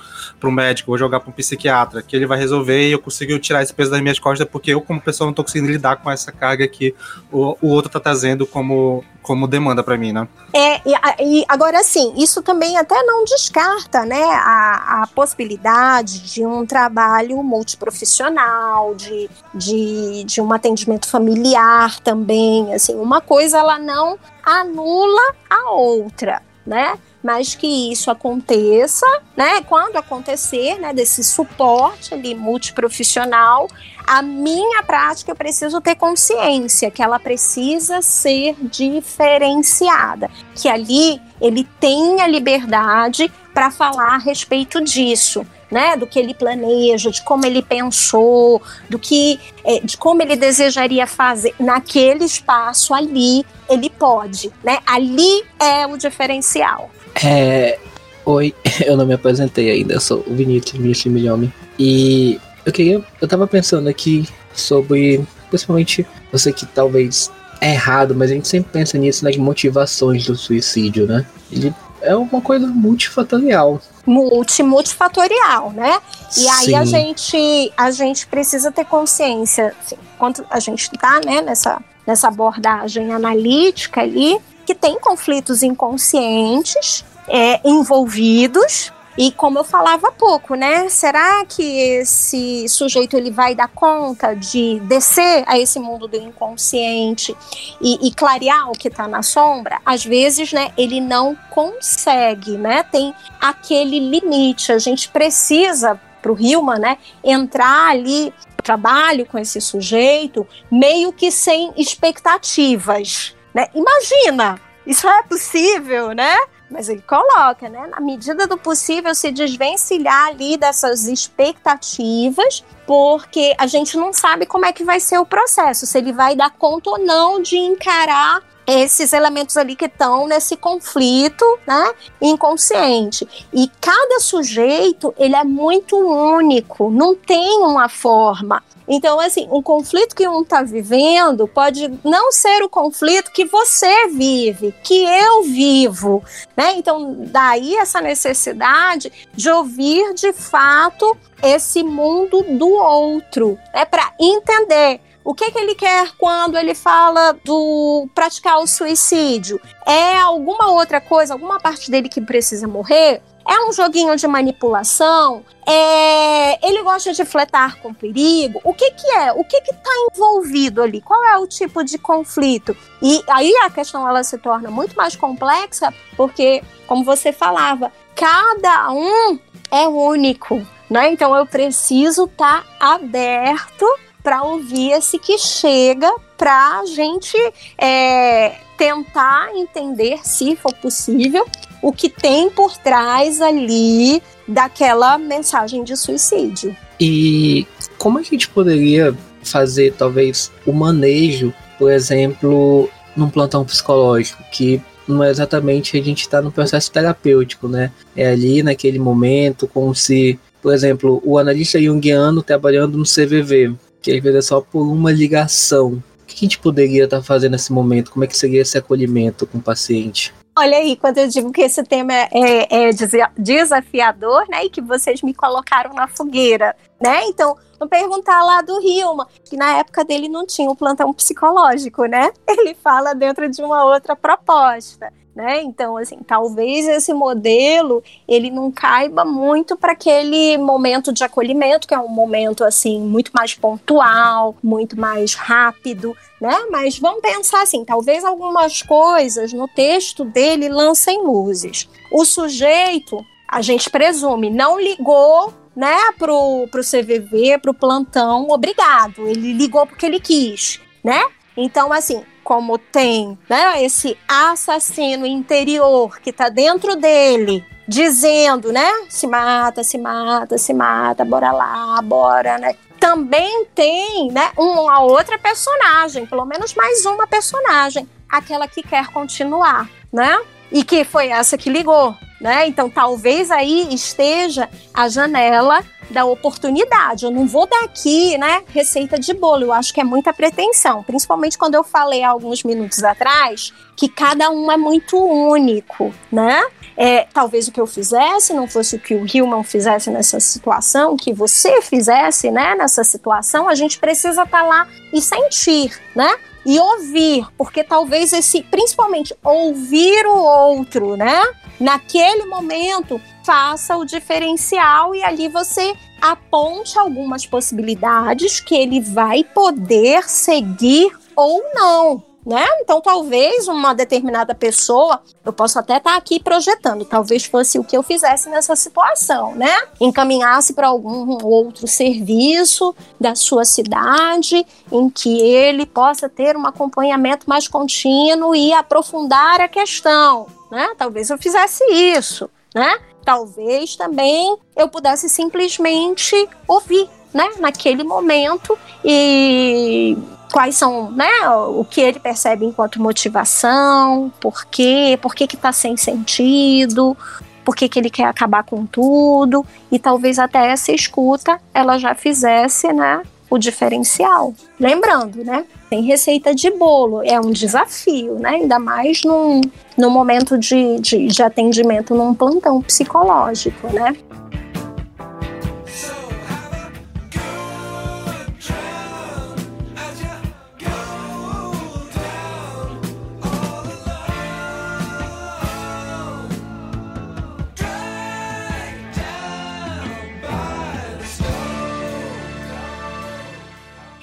[0.43, 3.61] um, médico, vou jogar para um psiquiatra, que ele vai resolver e eu consigo tirar
[3.61, 6.31] esse peso das minhas costas, porque eu, como pessoa, não tô conseguindo lidar com essa
[6.31, 6.95] carga que
[7.31, 10.27] o, o outro tá trazendo como, como demanda para mim, né?
[10.53, 16.45] É, e, e, agora sim, isso também até não descarta, né, a, a possibilidade de
[16.45, 24.17] um trabalho multiprofissional, de, de, de um atendimento familiar também, assim, uma coisa ela não
[24.49, 26.97] anula a outra, né?
[27.21, 29.05] Mas que isso aconteça,
[29.37, 29.61] né?
[29.61, 30.93] Quando acontecer, né?
[30.93, 33.67] Desse suporte ali multiprofissional,
[34.09, 41.63] a minha prática eu preciso ter consciência que ela precisa ser diferenciada, que ali ele
[41.79, 47.45] tem a liberdade para falar a respeito disso né, do que ele planeja, de como
[47.45, 54.51] ele pensou, do que, é, de como ele desejaria fazer naquele espaço ali, ele pode,
[54.63, 54.79] né?
[54.87, 56.89] Ali é o diferencial.
[57.23, 57.77] É,
[58.25, 61.51] oi, eu não me apresentei ainda, eu sou o Vinícius, Vinícius.
[61.77, 68.31] E eu queria, eu tava pensando aqui sobre, principalmente, você que talvez é errado, mas
[68.31, 71.25] a gente sempre pensa nisso nas motivações do suicídio, né?
[71.51, 73.81] Ele é uma coisa multifatorial.
[74.05, 75.99] Multi, multifatorial, né?
[76.31, 76.49] E Sim.
[76.49, 81.81] aí a gente, a gente precisa ter consciência, assim, quando a gente está né, nessa,
[82.07, 90.11] nessa abordagem analítica ali, que tem conflitos inconscientes é, envolvidos e como eu falava há
[90.13, 90.87] pouco, né?
[90.87, 97.35] Será que esse sujeito ele vai dar conta de descer a esse mundo do inconsciente
[97.81, 99.81] e, e clarear o que está na sombra?
[99.85, 100.71] Às vezes, né?
[100.77, 102.81] Ele não consegue, né?
[102.81, 104.71] Tem aquele limite.
[104.71, 106.97] A gente precisa para o Hillman, né?
[107.21, 113.67] Entrar ali trabalho com esse sujeito meio que sem expectativas, né?
[113.75, 116.37] Imagina, isso é possível, né?
[116.69, 117.87] Mas ele coloca, né?
[117.87, 124.65] Na medida do possível, se desvencilhar ali dessas expectativas, porque a gente não sabe como
[124.65, 128.41] é que vai ser o processo, se ele vai dar conta ou não de encarar
[128.69, 133.27] esses elementos ali que estão nesse conflito, né, inconsciente.
[133.51, 138.63] E cada sujeito, ele é muito único, não tem uma forma.
[138.87, 144.07] Então, assim, um conflito que um está vivendo pode não ser o conflito que você
[144.07, 146.23] vive, que eu vivo,
[146.57, 146.73] né?
[146.75, 153.85] Então, daí essa necessidade de ouvir de fato esse mundo do outro, né?
[153.85, 154.99] Para entender
[155.29, 159.61] o que, que ele quer quando ele fala do praticar o suicídio?
[159.85, 163.21] É alguma outra coisa, alguma parte dele que precisa morrer?
[163.47, 165.45] É um joguinho de manipulação?
[165.67, 166.67] É...
[166.67, 168.59] Ele gosta de fletar com perigo?
[168.63, 169.31] O que que é?
[169.33, 170.99] O que que está envolvido ali?
[170.99, 172.75] Qual é o tipo de conflito?
[172.99, 178.91] E aí a questão ela se torna muito mais complexa porque, como você falava, cada
[178.91, 179.37] um
[179.69, 181.11] é único, né?
[181.11, 183.85] Então eu preciso estar tá aberto
[184.23, 187.37] para ouvir esse que chega para a gente
[187.77, 191.45] é, tentar entender, se for possível,
[191.81, 196.75] o que tem por trás ali daquela mensagem de suicídio.
[196.99, 197.65] E
[197.97, 205.23] como a gente poderia fazer, talvez, o manejo, por exemplo, num plantão psicológico, que não
[205.23, 207.91] é exatamente a gente está no processo terapêutico, né?
[208.15, 214.11] É ali naquele momento, como se, por exemplo, o analista junguiano trabalhando no CVV, que
[214.11, 216.03] às vezes é só por uma ligação.
[216.21, 218.11] O que a gente poderia estar fazendo nesse momento?
[218.11, 220.33] Como é que seria esse acolhimento com o paciente?
[220.57, 222.91] Olha aí, quando eu digo que esse tema é, é, é
[223.37, 227.23] desafiador, né, e que vocês me colocaram na fogueira, né?
[227.27, 231.13] Então, vamos perguntar lá do Rilma, que na época dele não tinha o um plantão
[231.13, 232.31] psicológico, né?
[232.45, 235.61] Ele fala dentro de uma outra proposta né?
[235.63, 241.93] Então, assim, talvez esse modelo ele não caiba muito para aquele momento de acolhimento, que
[241.93, 246.53] é um momento assim muito mais pontual, muito mais rápido, né?
[246.69, 251.87] Mas vamos pensar assim, talvez algumas coisas no texto dele lancem luzes.
[252.11, 259.25] O sujeito, a gente presume, não ligou né, pro, pro CVV, pro plantão, obrigado.
[259.25, 261.23] Ele ligou porque ele quis, né?
[261.55, 268.89] Então, assim, como tem né, esse assassino interior que está dentro dele, dizendo, né?
[269.07, 272.75] Se mata, se mata, se mata, bora lá, bora, né?
[272.99, 279.87] Também tem, né, uma outra personagem, pelo menos mais uma personagem, aquela que quer continuar,
[280.11, 280.41] né?
[280.71, 282.67] E que foi essa que ligou, né?
[282.67, 287.25] Então talvez aí esteja a janela da oportunidade.
[287.25, 289.65] Eu não vou dar aqui, né, receita de bolo.
[289.65, 294.49] Eu acho que é muita pretensão, principalmente quando eu falei alguns minutos atrás que cada
[294.49, 296.63] um é muito único, né?
[296.95, 301.15] É, talvez o que eu fizesse não fosse o que o Hillman fizesse nessa situação,
[301.15, 303.69] que você fizesse, né, nessa situação.
[303.69, 306.37] A gente precisa estar tá lá e sentir, né?
[306.65, 311.41] E ouvir, porque talvez esse, principalmente ouvir o outro, né?
[311.79, 320.29] Naquele momento faça o diferencial e ali você aponte algumas possibilidades que ele vai poder
[320.29, 322.28] seguir ou não.
[322.49, 322.65] Né?
[322.79, 327.83] Então, talvez uma determinada pessoa, eu posso até estar tá aqui projetando, talvez fosse o
[327.83, 329.71] que eu fizesse nessa situação, né?
[330.01, 337.47] Encaminhasse para algum outro serviço da sua cidade, em que ele possa ter um acompanhamento
[337.47, 340.89] mais contínuo e aprofundar a questão, né?
[340.97, 342.97] Talvez eu fizesse isso, né?
[343.29, 346.35] talvez também eu pudesse simplesmente
[346.67, 350.17] ouvir, né, naquele momento e
[350.51, 355.71] quais são, né, o que ele percebe enquanto motivação, por quê, por que que tá
[355.71, 357.15] sem sentido,
[357.63, 362.15] por que que ele quer acabar com tudo, e talvez até essa escuta ela já
[362.15, 364.53] fizesse, né, o diferencial.
[364.79, 368.49] Lembrando, né, tem receita de bolo, é um desafio, né?
[368.51, 369.59] Ainda mais num,
[369.97, 374.15] num momento de, de, de atendimento num plantão psicológico, né?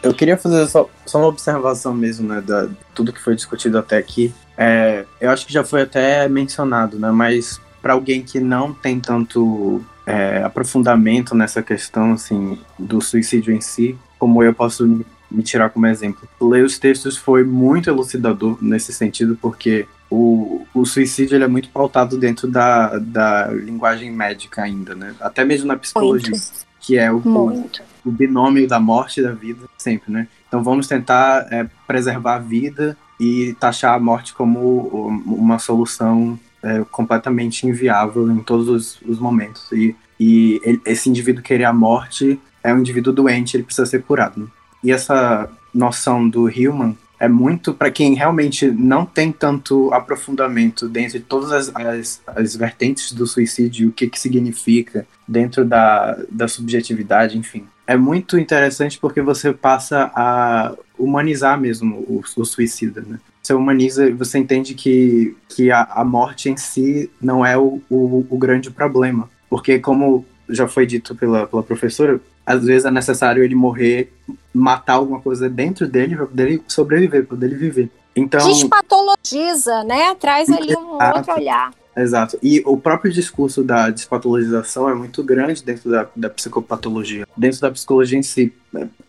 [0.07, 3.97] Eu queria fazer só, só uma observação mesmo, né, da tudo que foi discutido até
[3.97, 4.33] aqui.
[4.57, 8.99] É, eu acho que já foi até mencionado, né, mas para alguém que não tem
[8.99, 15.71] tanto é, aprofundamento nessa questão, assim, do suicídio em si, como eu posso me tirar
[15.71, 16.29] como exemplo.
[16.41, 21.69] Ler os textos foi muito elucidador nesse sentido, porque o, o suicídio ele é muito
[21.69, 25.15] pautado dentro da, da linguagem médica ainda, né?
[25.21, 26.31] Até mesmo na psicologia.
[26.31, 27.70] Muito que é o, o,
[28.05, 30.28] o, binômio da morte e da vida, sempre, né?
[30.47, 36.84] Então vamos tentar é, preservar a vida e taxar a morte como uma solução é,
[36.93, 39.70] completamente inviável em todos os, os momentos.
[39.72, 44.05] E, e ele, esse indivíduo querer a morte é um indivíduo doente, ele precisa ser
[44.05, 44.41] curado.
[44.41, 44.47] Né?
[44.84, 51.19] E essa noção do Hillman é muito para quem realmente não tem tanto aprofundamento dentro
[51.19, 56.47] de todas as, as, as vertentes do suicídio, o que, que significa dentro da, da
[56.47, 57.67] subjetividade, enfim.
[57.87, 63.19] É muito interessante porque você passa a humanizar mesmo o, o suicida, né?
[63.43, 68.27] Você humaniza você entende que, que a, a morte em si não é o, o,
[68.29, 69.31] o grande problema.
[69.49, 74.13] Porque, como já foi dito pela, pela professora, às vezes é necessário ele morrer,
[74.55, 77.91] matar alguma coisa dentro dele para poder sobreviver, para poder ele viver.
[78.15, 80.15] Então despatologiza, né?
[80.15, 81.73] Traz ali um outro olhar.
[81.97, 82.39] Exato.
[82.43, 87.71] E o próprio discurso da despatologização é muito grande dentro da, da psicopatologia, dentro da
[87.71, 88.53] psicologia em si,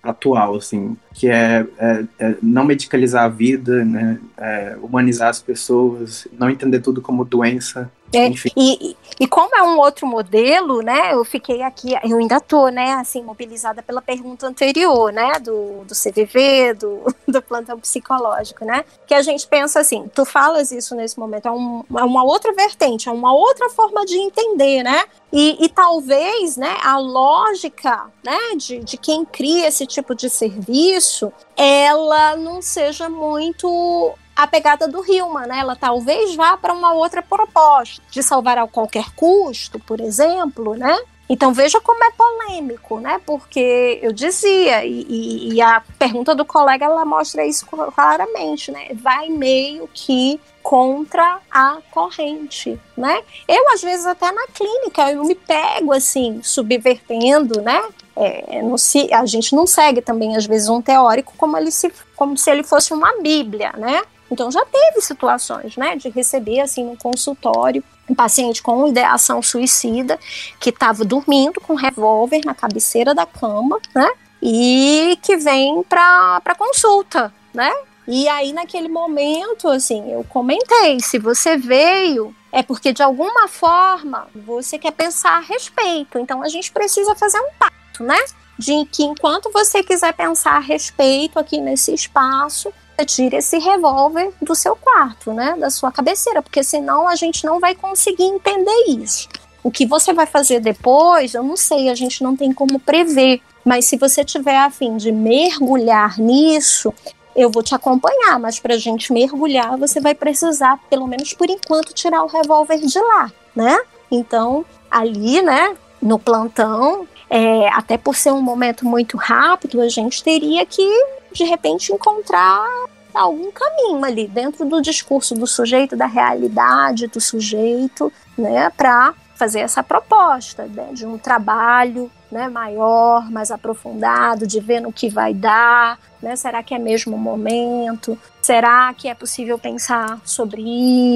[0.01, 6.27] atual, assim, que é, é, é não medicalizar a vida, né, é, humanizar as pessoas,
[6.37, 11.13] não entender tudo como doença, é, e, e como é um outro modelo, né?
[11.13, 15.33] Eu fiquei aqui, eu ainda tô, né, assim, mobilizada pela pergunta anterior, né?
[15.39, 18.85] Do, do CVV, do, do plantão psicológico, né?
[19.05, 22.53] Que a gente pensa assim, tu falas isso nesse momento, é, um, é uma outra
[22.53, 25.03] vertente, é uma outra forma de entender, né?
[25.31, 31.33] E, e, talvez né, a lógica né, de, de quem cria esse tipo de serviço
[31.55, 35.59] ela não seja muito a pegada do Hillman, né?
[35.59, 40.95] Ela talvez vá para uma outra proposta de salvar a qualquer custo, por exemplo, né?
[41.29, 43.19] Então veja como é polêmico, né?
[43.25, 48.89] Porque eu dizia, e, e, a pergunta do colega ela mostra isso claramente, né?
[48.93, 53.21] Vai meio que contra a corrente, né?
[53.47, 57.81] Eu às vezes até na clínica eu me pego assim subvertendo, né?
[58.13, 61.89] É, não se, a gente não segue também às vezes um teórico como ele se,
[62.17, 64.01] como se ele fosse uma bíblia, né?
[64.29, 70.19] Então já teve situações, né, de receber assim no consultório um paciente com ideação suicida
[70.59, 74.09] que estava dormindo com um revólver na cabeceira da cama, né?
[74.41, 77.71] E que vem para consulta, né?
[78.07, 84.27] E aí naquele momento, assim, eu comentei, se você veio é porque de alguma forma
[84.33, 86.17] você quer pensar a respeito.
[86.17, 88.17] Então a gente precisa fazer um pacto, né?
[88.57, 92.73] De que enquanto você quiser pensar a respeito aqui nesse espaço,
[93.05, 97.59] tire esse revólver do seu quarto, né, da sua cabeceira, porque senão a gente não
[97.59, 99.29] vai conseguir entender isso.
[99.63, 103.41] O que você vai fazer depois, eu não sei, a gente não tem como prever.
[103.65, 106.93] Mas se você tiver a fim de mergulhar nisso,
[107.37, 111.47] eu vou te acompanhar, mas para a gente mergulhar, você vai precisar, pelo menos por
[111.47, 113.79] enquanto, tirar o revólver de lá, né?
[114.09, 120.23] Então, ali, né, no plantão, é, até por ser um momento muito rápido, a gente
[120.23, 120.83] teria que,
[121.31, 122.65] de repente, encontrar
[123.13, 129.59] algum caminho ali dentro do discurso do sujeito, da realidade do sujeito, né, para fazer
[129.59, 135.33] essa proposta né, de um trabalho né, maior, mais aprofundado, de ver no que vai
[135.33, 138.17] dar, né, será que é mesmo o momento?
[138.41, 140.61] Será que é possível pensar sobre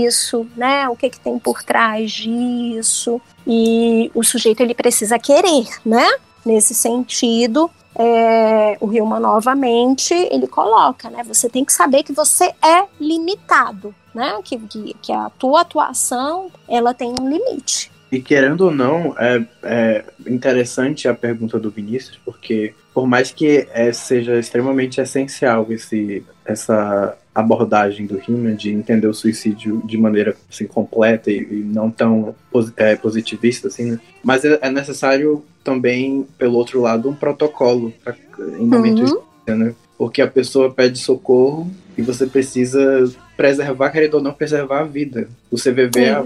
[0.06, 0.48] isso?
[0.56, 3.22] Né, o que, que tem por trás disso?
[3.46, 6.08] E o sujeito ele precisa querer, né?
[6.46, 11.24] Nesse sentido, é, o Hillman novamente ele coloca, né?
[11.24, 14.40] Você tem que saber que você é limitado, né?
[14.44, 17.92] Que, que, que a tua atuação ela tem um limite.
[18.12, 23.68] E querendo ou não, é, é interessante a pergunta do Vinícius, porque por mais que
[23.74, 30.36] é, seja extremamente essencial esse, essa abordagem do Hillman de entender o suicídio de maneira
[30.50, 32.36] assim, completa e, e não tão
[32.76, 34.00] é, positivista, assim, né?
[34.22, 38.14] mas é, é, necessário também, pelo outro lado, um protocolo pra,
[38.60, 39.56] em momentos uhum.
[39.56, 39.76] né?
[39.98, 43.10] Porque a pessoa pede socorro e você precisa
[43.42, 45.28] preservar, querendo ou não, preservar a vida.
[45.50, 46.26] O CVV é a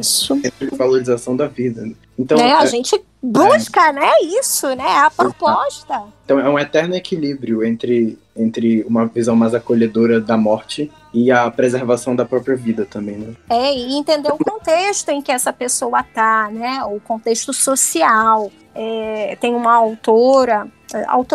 [0.76, 1.90] valorização da vida.
[2.20, 6.04] Então, né, a é, gente busca, é, né, isso, né, a proposta.
[6.26, 11.50] Então é um eterno equilíbrio entre, entre uma visão mais acolhedora da morte e a
[11.50, 13.34] preservação da própria vida também, né?
[13.50, 18.52] É, e entender o contexto em que essa pessoa tá, né, o contexto social.
[18.78, 20.68] É, tem uma autora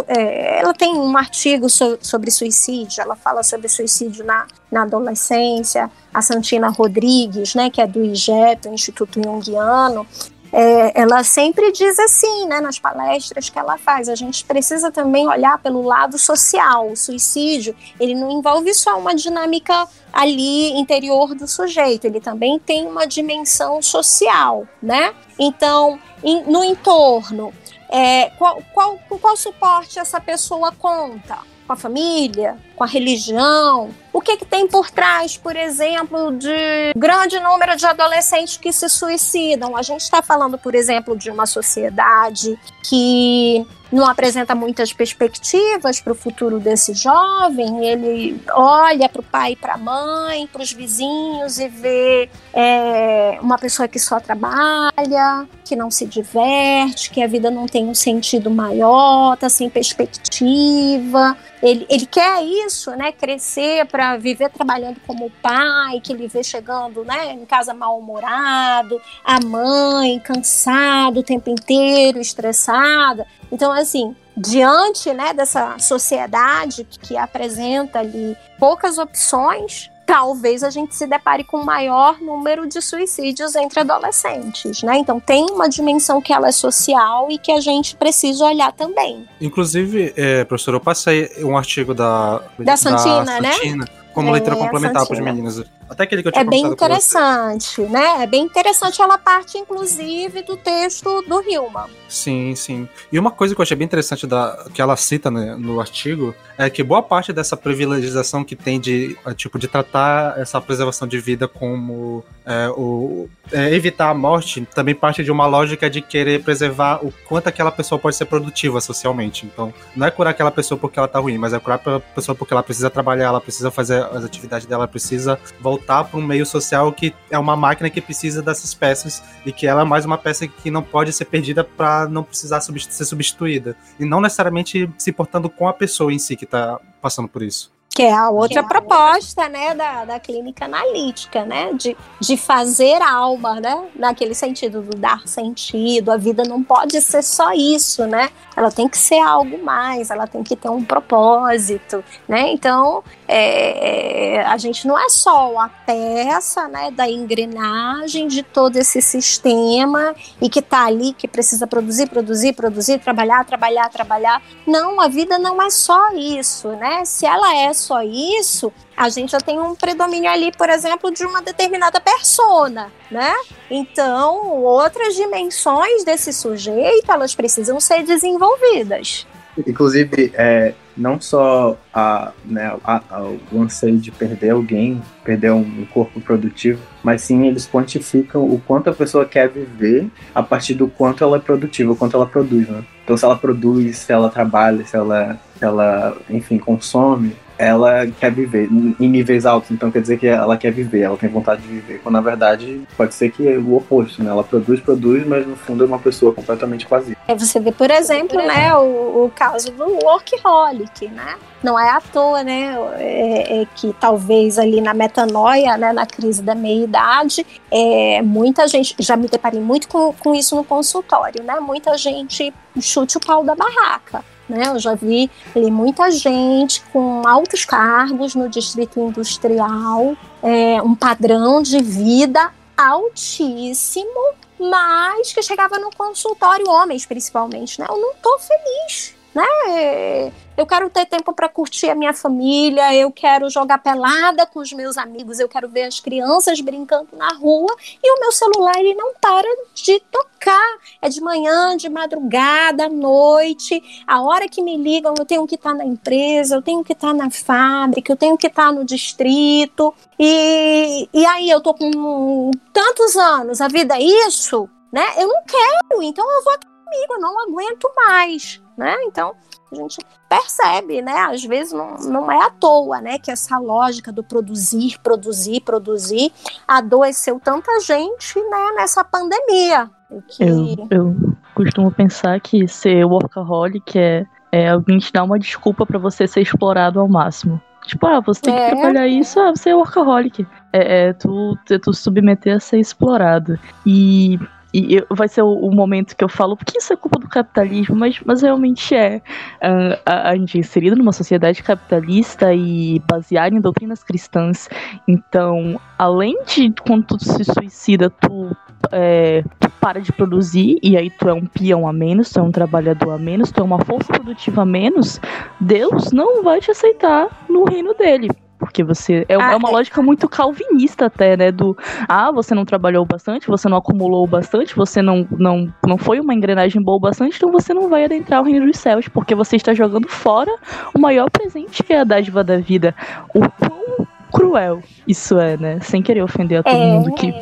[0.07, 5.91] é, ela tem um artigo so, sobre suicídio, ela fala sobre suicídio na, na adolescência,
[6.15, 10.07] a Santina Rodrigues, né, que é do IGEP, Instituto Jungiano,
[10.53, 15.29] é, ela sempre diz assim, né, nas palestras que ela faz, a gente precisa também
[15.29, 16.91] olhar pelo lado social.
[16.91, 22.87] O suicídio, ele não envolve só uma dinâmica ali interior do sujeito, ele também tem
[22.87, 25.15] uma dimensão social, né?
[25.39, 25.99] Então,
[26.47, 27.53] no entorno,
[27.89, 31.39] é, qual, qual, qual suporte essa pessoa conta?
[31.67, 32.59] Com a família?
[32.81, 33.91] Com a religião?
[34.11, 38.89] O que, que tem por trás, por exemplo, de grande número de adolescentes que se
[38.89, 39.77] suicidam?
[39.77, 46.13] A gente está falando, por exemplo, de uma sociedade que não apresenta muitas perspectivas para
[46.13, 47.85] o futuro desse jovem.
[47.85, 53.39] Ele olha para o pai e para a mãe, para os vizinhos e vê é,
[53.43, 57.95] uma pessoa que só trabalha, que não se diverte, que a vida não tem um
[57.95, 61.37] sentido maior, está sem perspectiva.
[61.63, 63.13] Ele, ele quer isso, né?
[63.13, 67.33] Crescer para viver trabalhando como pai, que ele vê chegando, né?
[67.33, 73.27] Em casa mal-humorado, a mãe cansado o tempo inteiro, estressada.
[73.51, 81.07] Então, assim, diante né, dessa sociedade que apresenta ali poucas opções, talvez a gente se
[81.07, 84.99] depare com um maior número de suicídios entre adolescentes, né?
[84.99, 89.29] Então tem uma dimensão que ela é social e que a gente precisa olhar também.
[89.41, 93.53] Inclusive, é, professor, eu passei um artigo da da Santina, da né?
[93.53, 95.63] Santina como é, leitura complementar para os meninos.
[95.91, 98.23] Até aquele que eu tinha É bem interessante, né?
[98.23, 101.91] É bem interessante ela parte, inclusive, do texto do Hillman.
[102.09, 102.89] Sim, sim.
[103.11, 106.35] E uma coisa que eu achei bem interessante da, que ela cita né, no artigo
[106.57, 111.09] é que boa parte dessa privilegização que tem de é, tipo de tratar essa preservação
[111.09, 116.01] de vida como é, o, é, evitar a morte também parte de uma lógica de
[116.01, 119.47] querer preservar o quanto aquela pessoa pode ser produtiva socialmente.
[119.47, 122.35] Então, não é curar aquela pessoa porque ela tá ruim, mas é curar a pessoa
[122.35, 126.47] porque ela precisa trabalhar, ela precisa fazer as atividades dela, precisa voltar para um meio
[126.47, 130.19] social que é uma máquina que precisa dessas peças e que ela é mais uma
[130.19, 133.77] peça que não pode ser perdida para não precisar ser substituída.
[133.99, 137.73] E não necessariamente se portando com a pessoa em si que está passando por isso.
[137.93, 143.03] Que é a outra é proposta, né, da, da clínica analítica, né, de, de fazer
[143.03, 146.13] alma, né, naquele sentido do dar sentido.
[146.13, 148.31] A vida não pode ser só isso, né?
[148.57, 152.53] Ela tem que ser algo mais, ela tem que ter um propósito, né?
[152.53, 158.77] Então, é, é a gente não é só a peça, né, da engrenagem de todo
[158.77, 164.41] esse sistema e que está ali, que precisa produzir, produzir, produzir, trabalhar, trabalhar, trabalhar.
[164.65, 167.05] Não, a vida não é só isso, né?
[167.05, 171.25] Se ela é só isso, a gente já tem um predomínio ali, por exemplo, de
[171.25, 173.35] uma determinada persona, né?
[173.71, 179.27] Então, outras dimensões desse sujeito, elas precisam ser desenvolvidas.
[179.67, 183.23] Inclusive, é, não só a, né, a, a,
[183.53, 188.91] o anseio de perder alguém, perder um, corpo produtivo, mas sim eles quantificam o quanto
[188.91, 192.69] a pessoa quer viver a partir do quanto ela é produtiva, o quanto ela produz,
[192.69, 192.85] né?
[193.03, 198.33] Então, se ela produz, se ela trabalha, se ela, se ela enfim, consome, ela quer
[198.33, 201.69] viver em níveis altos, então quer dizer que ela quer viver, ela tem vontade de
[201.69, 202.01] viver.
[202.03, 204.31] Quando na verdade pode ser que é o oposto, né?
[204.31, 207.15] Ela produz, produz, mas no fundo é uma pessoa completamente vazia.
[207.29, 211.37] É você vê, por exemplo, né, o, o caso do workaholic, né?
[211.63, 216.43] Não é à toa, né, é, é que talvez ali na metanoia, né, na crise
[216.43, 221.61] da meia-idade, é, muita gente, já me deparei muito com, com isso no consultório, né?
[221.61, 224.65] Muita gente chute o pau da barraca né?
[224.67, 231.63] Eu já vi ali, muita gente com altos cargos no distrito industrial, é, um padrão
[231.63, 237.87] de vida altíssimo, mas que chegava no consultório, homens principalmente, né?
[237.89, 240.33] Eu não tô feliz, né?
[240.61, 244.71] Eu quero ter tempo para curtir a minha família, eu quero jogar pelada com os
[244.75, 248.95] meus amigos, eu quero ver as crianças brincando na rua e o meu celular ele
[248.95, 250.79] não para de tocar.
[251.01, 255.55] É de manhã, de madrugada, à noite, a hora que me ligam, eu tenho que
[255.55, 258.67] estar tá na empresa, eu tenho que estar tá na fábrica, eu tenho que estar
[258.67, 259.95] tá no distrito.
[260.19, 265.05] E, e aí eu tô com tantos anos, a vida é isso, né?
[265.17, 266.55] Eu não quero, então eu vou
[266.91, 268.97] comigo, eu não aguento mais, né?
[269.05, 269.35] Então,
[269.73, 269.99] a gente
[270.29, 271.13] percebe, né?
[271.13, 273.19] Às vezes não, não é à toa, né?
[273.19, 276.33] Que essa lógica do produzir, produzir, produzir
[276.67, 278.73] adoeceu tanta gente, né?
[278.77, 279.91] Nessa pandemia.
[280.29, 280.43] Que...
[280.43, 281.17] Eu, eu
[281.55, 286.41] costumo pensar que ser workaholic é, é alguém te dar uma desculpa para você ser
[286.41, 287.61] explorado ao máximo.
[287.87, 288.71] Tipo, ah, você tem que é.
[288.71, 290.47] trabalhar isso, ah, você é workaholic.
[290.73, 293.59] É, é tu, é tu submeter a ser explorado.
[293.87, 294.39] E
[294.73, 297.29] e eu, vai ser o, o, momento que eu falo, porque isso é culpa do
[297.29, 299.17] capitalismo, mas, mas realmente é.
[299.57, 304.69] Uh, a, a, gente é inserido numa sociedade capitalista e baseada em doutrinas cristãs.
[305.09, 308.57] Então, além de quando tu se suicida, tu,
[308.93, 312.43] é, tu para de produzir, e aí tu é um peão a menos, tu é
[312.43, 315.21] um trabalhador a menos, tu é uma força produtiva a menos,
[315.61, 318.29] Deus não vai te aceitar no reino dele
[318.61, 319.25] porque você.
[319.29, 319.73] É, ah, é uma é.
[319.73, 321.51] lógica muito calvinista até, né?
[321.51, 326.21] Do ah, você não trabalhou bastante, você não acumulou bastante, você não, não, não foi
[326.21, 329.57] uma engrenagem boa bastante, então você não vai adentrar o reino dos céus, porque você
[329.57, 330.55] está jogando fora
[330.95, 332.95] o maior presente que é a dádiva da vida.
[333.35, 335.81] O quão cruel isso é, né?
[335.81, 336.93] Sem querer ofender a todo é...
[336.93, 337.33] mundo que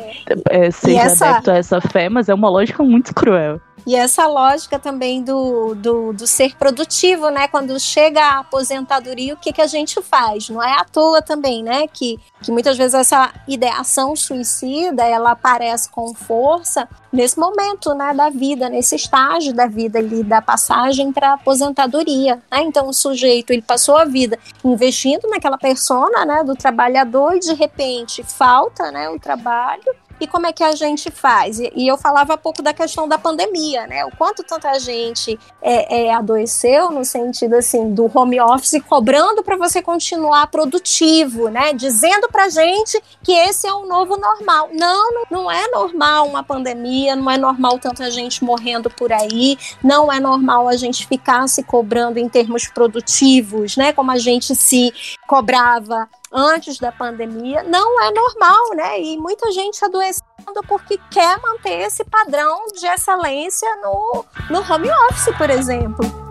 [0.49, 1.29] é, seja essa...
[1.29, 3.59] adepto a essa fé, mas é uma lógica muito cruel.
[3.85, 7.47] E essa lógica também do, do, do, ser produtivo, né?
[7.47, 10.49] Quando chega a aposentadoria, o que, que a gente faz?
[10.49, 11.87] Não é à toa também, né?
[11.87, 18.13] Que, que muitas vezes essa ideação suicida, ela aparece com força nesse momento, né?
[18.13, 22.61] Da vida, nesse estágio da vida ali, da passagem para aposentadoria, né?
[22.61, 26.43] Então o sujeito, ele passou a vida investindo naquela persona, né?
[26.43, 29.09] Do trabalhador e de repente falta, né?
[29.09, 31.59] O trabalho e como é que a gente faz?
[31.59, 34.05] E, e eu falava há pouco da questão da pandemia, né?
[34.05, 39.55] O quanto tanta gente é, é adoeceu no sentido assim do home office cobrando para
[39.55, 41.73] você continuar produtivo, né?
[41.73, 44.69] Dizendo para gente que esse é o novo normal.
[44.73, 50.11] Não, não, é normal uma pandemia, não é normal tanta gente morrendo por aí, não
[50.11, 53.93] é normal a gente ficar se cobrando em termos produtivos, né?
[53.93, 54.93] Como a gente se
[55.27, 59.01] cobrava antes da pandemia, não é normal, né?
[59.01, 65.35] E muita gente adoecendo porque quer manter esse padrão de excelência no, no home office,
[65.37, 66.28] por exemplo.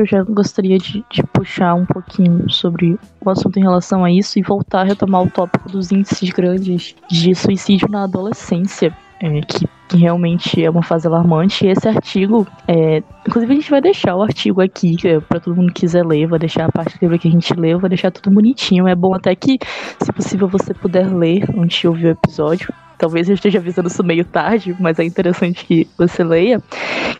[0.00, 4.38] Eu já gostaria de, de, puxar um pouquinho sobre o assunto em relação a isso
[4.38, 9.68] e voltar a retomar o tópico dos índices grandes de suicídio na adolescência, é, que,
[9.88, 11.66] que, realmente é uma fase alarmante.
[11.66, 15.56] E esse artigo, é, inclusive a gente vai deixar o artigo aqui é, para todo
[15.56, 17.90] mundo que quiser ler, vai deixar a parte do livro que a gente leu, vai
[17.90, 18.88] deixar tudo bonitinho.
[18.88, 19.58] É bom até que,
[20.02, 24.04] se possível, você puder ler antes de ouvir o episódio talvez eu esteja avisando isso
[24.04, 26.62] meio tarde, mas é interessante que você leia,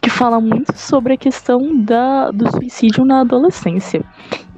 [0.01, 4.05] que fala muito sobre a questão da, do suicídio na adolescência.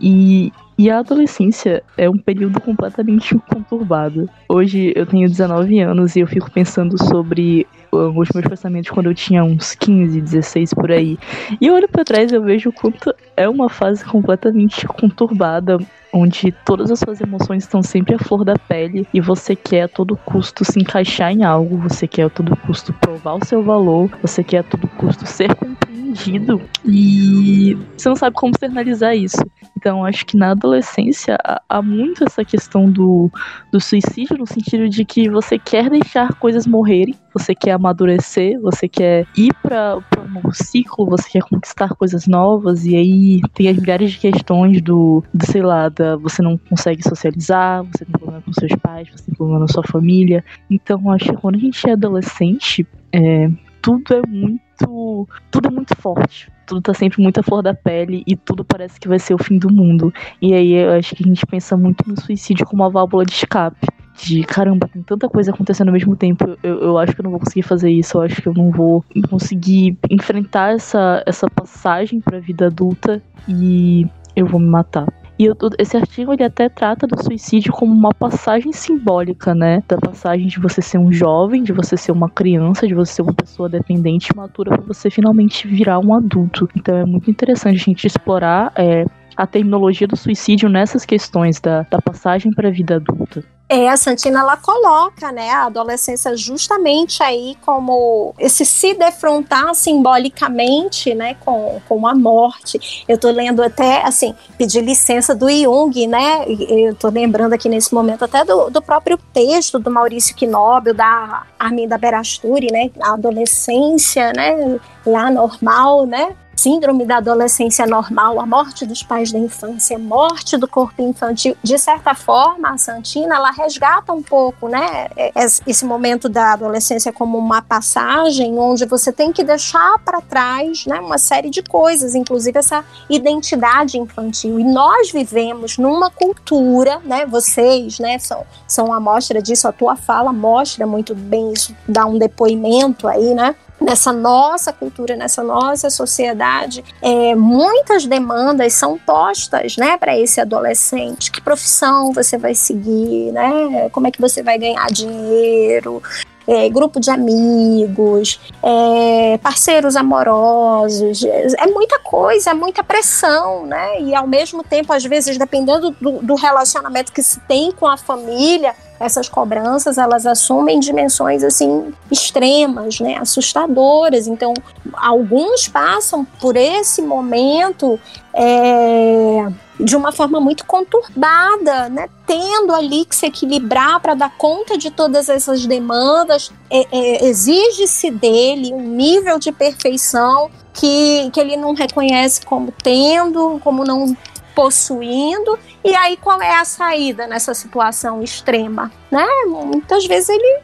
[0.00, 4.28] E, E a adolescência é um período completamente conturbado.
[4.48, 9.14] Hoje eu tenho 19 anos e eu fico pensando sobre os meus pensamentos quando eu
[9.14, 11.18] tinha uns 15, 16 por aí.
[11.60, 15.78] E eu olho para trás eu vejo o quanto é uma fase completamente conturbada,
[16.12, 19.88] onde todas as suas emoções estão sempre à flor da pele e você quer a
[19.88, 24.10] todo custo se encaixar em algo, você quer a todo custo provar o seu valor,
[24.20, 29.42] você quer a todo custo ser compreendido e você não sabe como externalizar isso.
[29.76, 31.36] Então, acho que na adolescência
[31.68, 33.28] há muito essa questão do,
[33.72, 38.88] do suicídio, no sentido de que você quer deixar coisas morrerem, você quer amadurecer, você
[38.88, 43.76] quer ir para um novo ciclo, você quer conquistar coisas novas, e aí tem as
[43.76, 48.42] milhares de questões do, do sei lá, da, você não consegue socializar, você tem problema
[48.42, 50.44] com seus pais, você tem problema na sua família.
[50.70, 53.50] Então, acho que quando a gente é adolescente, é,
[53.82, 55.28] tudo é muito.
[55.50, 56.50] Tudo é muito forte.
[56.66, 59.38] Tudo tá sempre muito à flor da pele e tudo parece que vai ser o
[59.38, 60.12] fim do mundo.
[60.40, 63.32] E aí eu acho que a gente pensa muito no suicídio como uma válvula de
[63.32, 63.86] escape.
[64.14, 66.56] De caramba, tem tanta coisa acontecendo ao mesmo tempo.
[66.62, 68.18] Eu, eu acho que eu não vou conseguir fazer isso.
[68.18, 74.06] Eu acho que eu não vou conseguir enfrentar essa, essa passagem pra vida adulta e
[74.36, 75.06] eu vou me matar.
[75.38, 79.82] E eu, esse artigo ele até trata do suicídio como uma passagem simbólica, né?
[79.88, 83.22] Da passagem de você ser um jovem, de você ser uma criança, de você ser
[83.22, 86.68] uma pessoa dependente e matura para você finalmente virar um adulto.
[86.76, 89.04] Então é muito interessante a gente explorar é,
[89.36, 93.42] a terminologia do suicídio nessas questões da, da passagem para a vida adulta.
[93.72, 101.14] É, a Santina ela coloca, né, a adolescência justamente aí como esse se defrontar simbolicamente,
[101.14, 103.02] né, com, com a morte.
[103.08, 107.94] Eu tô lendo até, assim, pedir licença do Jung, né, eu tô lembrando aqui nesse
[107.94, 114.34] momento até do, do próprio texto do Maurício Knobel, da Arminda Berasturi, né, a adolescência,
[114.34, 120.56] né, lá normal, né, síndrome da adolescência normal, a morte dos pais da infância, morte
[120.56, 125.32] do corpo infantil, de certa forma, a Santina, ela resgata um pouco, né, é,
[125.66, 131.00] esse momento da adolescência como uma passagem onde você tem que deixar para trás, né,
[131.00, 134.60] uma série de coisas, inclusive essa identidade infantil.
[134.60, 139.96] E nós vivemos numa cultura, né, vocês, né, são, são uma amostra disso, a tua
[139.96, 145.90] fala mostra muito bem isso, dá um depoimento aí, né, nessa nossa cultura, nessa nossa
[145.90, 151.30] sociedade, é, muitas demandas são postas, né, para esse adolescente.
[151.30, 153.88] Que profissão você vai seguir, né?
[153.90, 156.02] Como é que você vai ganhar dinheiro?
[156.46, 164.00] É, grupo de amigos, é, parceiros amorosos, é muita coisa, é muita pressão, né?
[164.00, 167.96] E ao mesmo tempo, às vezes, dependendo do, do relacionamento que se tem com a
[167.96, 174.28] família, essas cobranças elas assumem dimensões assim extremas, né, assustadoras.
[174.28, 174.54] Então,
[174.94, 177.98] alguns passam por esse momento
[178.32, 179.48] é,
[179.78, 184.90] de uma forma muito conturbada, né, tendo ali que se equilibrar para dar conta de
[184.90, 186.52] todas essas demandas.
[186.70, 193.60] É, é, Exige-se dele um nível de perfeição que, que ele não reconhece como tendo,
[193.62, 194.16] como não
[194.54, 195.58] possuindo.
[195.84, 198.92] E aí, qual é a saída nessa situação extrema?
[199.10, 199.26] Né?
[199.46, 200.60] Muitas vezes ele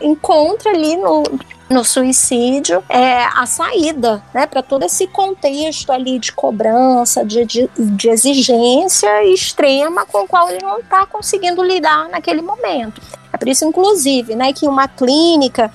[0.00, 1.22] encontra ali no,
[1.68, 7.70] no suicídio é, a saída né, para todo esse contexto ali de cobrança, de, de,
[7.76, 13.00] de exigência extrema com o qual ele não está conseguindo lidar naquele momento.
[13.32, 15.70] É por isso, inclusive, né, que uma clínica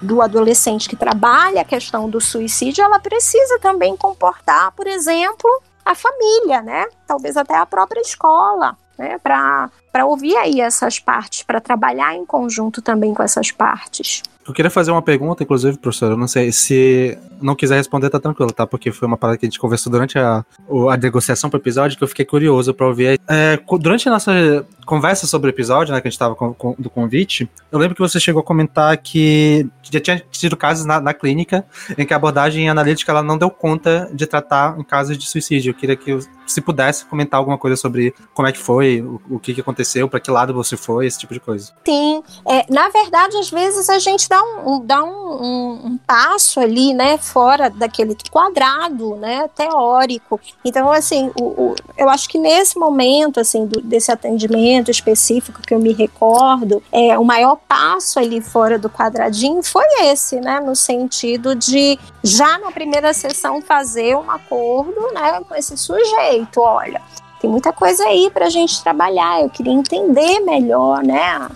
[0.00, 5.50] do adolescente que trabalha a questão do suicídio, ela precisa também comportar, por exemplo,
[5.84, 6.86] a família, né?
[7.06, 9.18] Talvez até a própria escola, né?
[9.18, 9.70] Para
[10.06, 14.22] ouvir aí essas partes, para trabalhar em conjunto também com essas partes.
[14.46, 16.10] Eu queria fazer uma pergunta, inclusive, professor.
[16.10, 18.66] Eu não sei se não quiser responder, tá tranquilo, tá?
[18.66, 20.44] Porque foi uma parada que a gente conversou durante a,
[20.90, 23.18] a negociação pro episódio que eu fiquei curioso para ouvir.
[23.28, 26.74] É, durante a nossa conversa sobre o episódio, né, que a gente tava com, com,
[26.78, 31.00] do convite, eu lembro que você chegou a comentar que já tinha tido casos na,
[31.00, 31.64] na, clínica
[31.96, 35.70] em que a abordagem analítica ela não deu conta de tratar em casos de suicídio.
[35.70, 39.38] Eu queria que, se pudesse, comentar alguma coisa sobre como é que foi, o, o
[39.38, 41.72] que, que aconteceu, para que lado você foi, esse tipo de coisa.
[41.84, 45.98] Sim, é, na verdade, às vezes a gente dá um, um dá um, um, um,
[45.98, 50.40] passo ali, né, fora daquele quadrado, né, teórico.
[50.64, 55.74] Então, assim, o, o, eu acho que nesse momento, assim, do, desse atendimento específico que
[55.74, 60.74] eu me recordo, é, o maior passo ali fora do quadradinho foi esse, né, no
[60.74, 67.00] sentido de já na primeira sessão fazer um acordo, né, com esse sujeito, olha,
[67.44, 69.42] tem muita coisa aí para a gente trabalhar.
[69.42, 71.46] Eu queria entender melhor, né?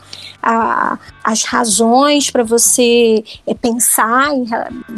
[0.43, 0.99] A,
[1.29, 4.47] as razões para você é, pensar em,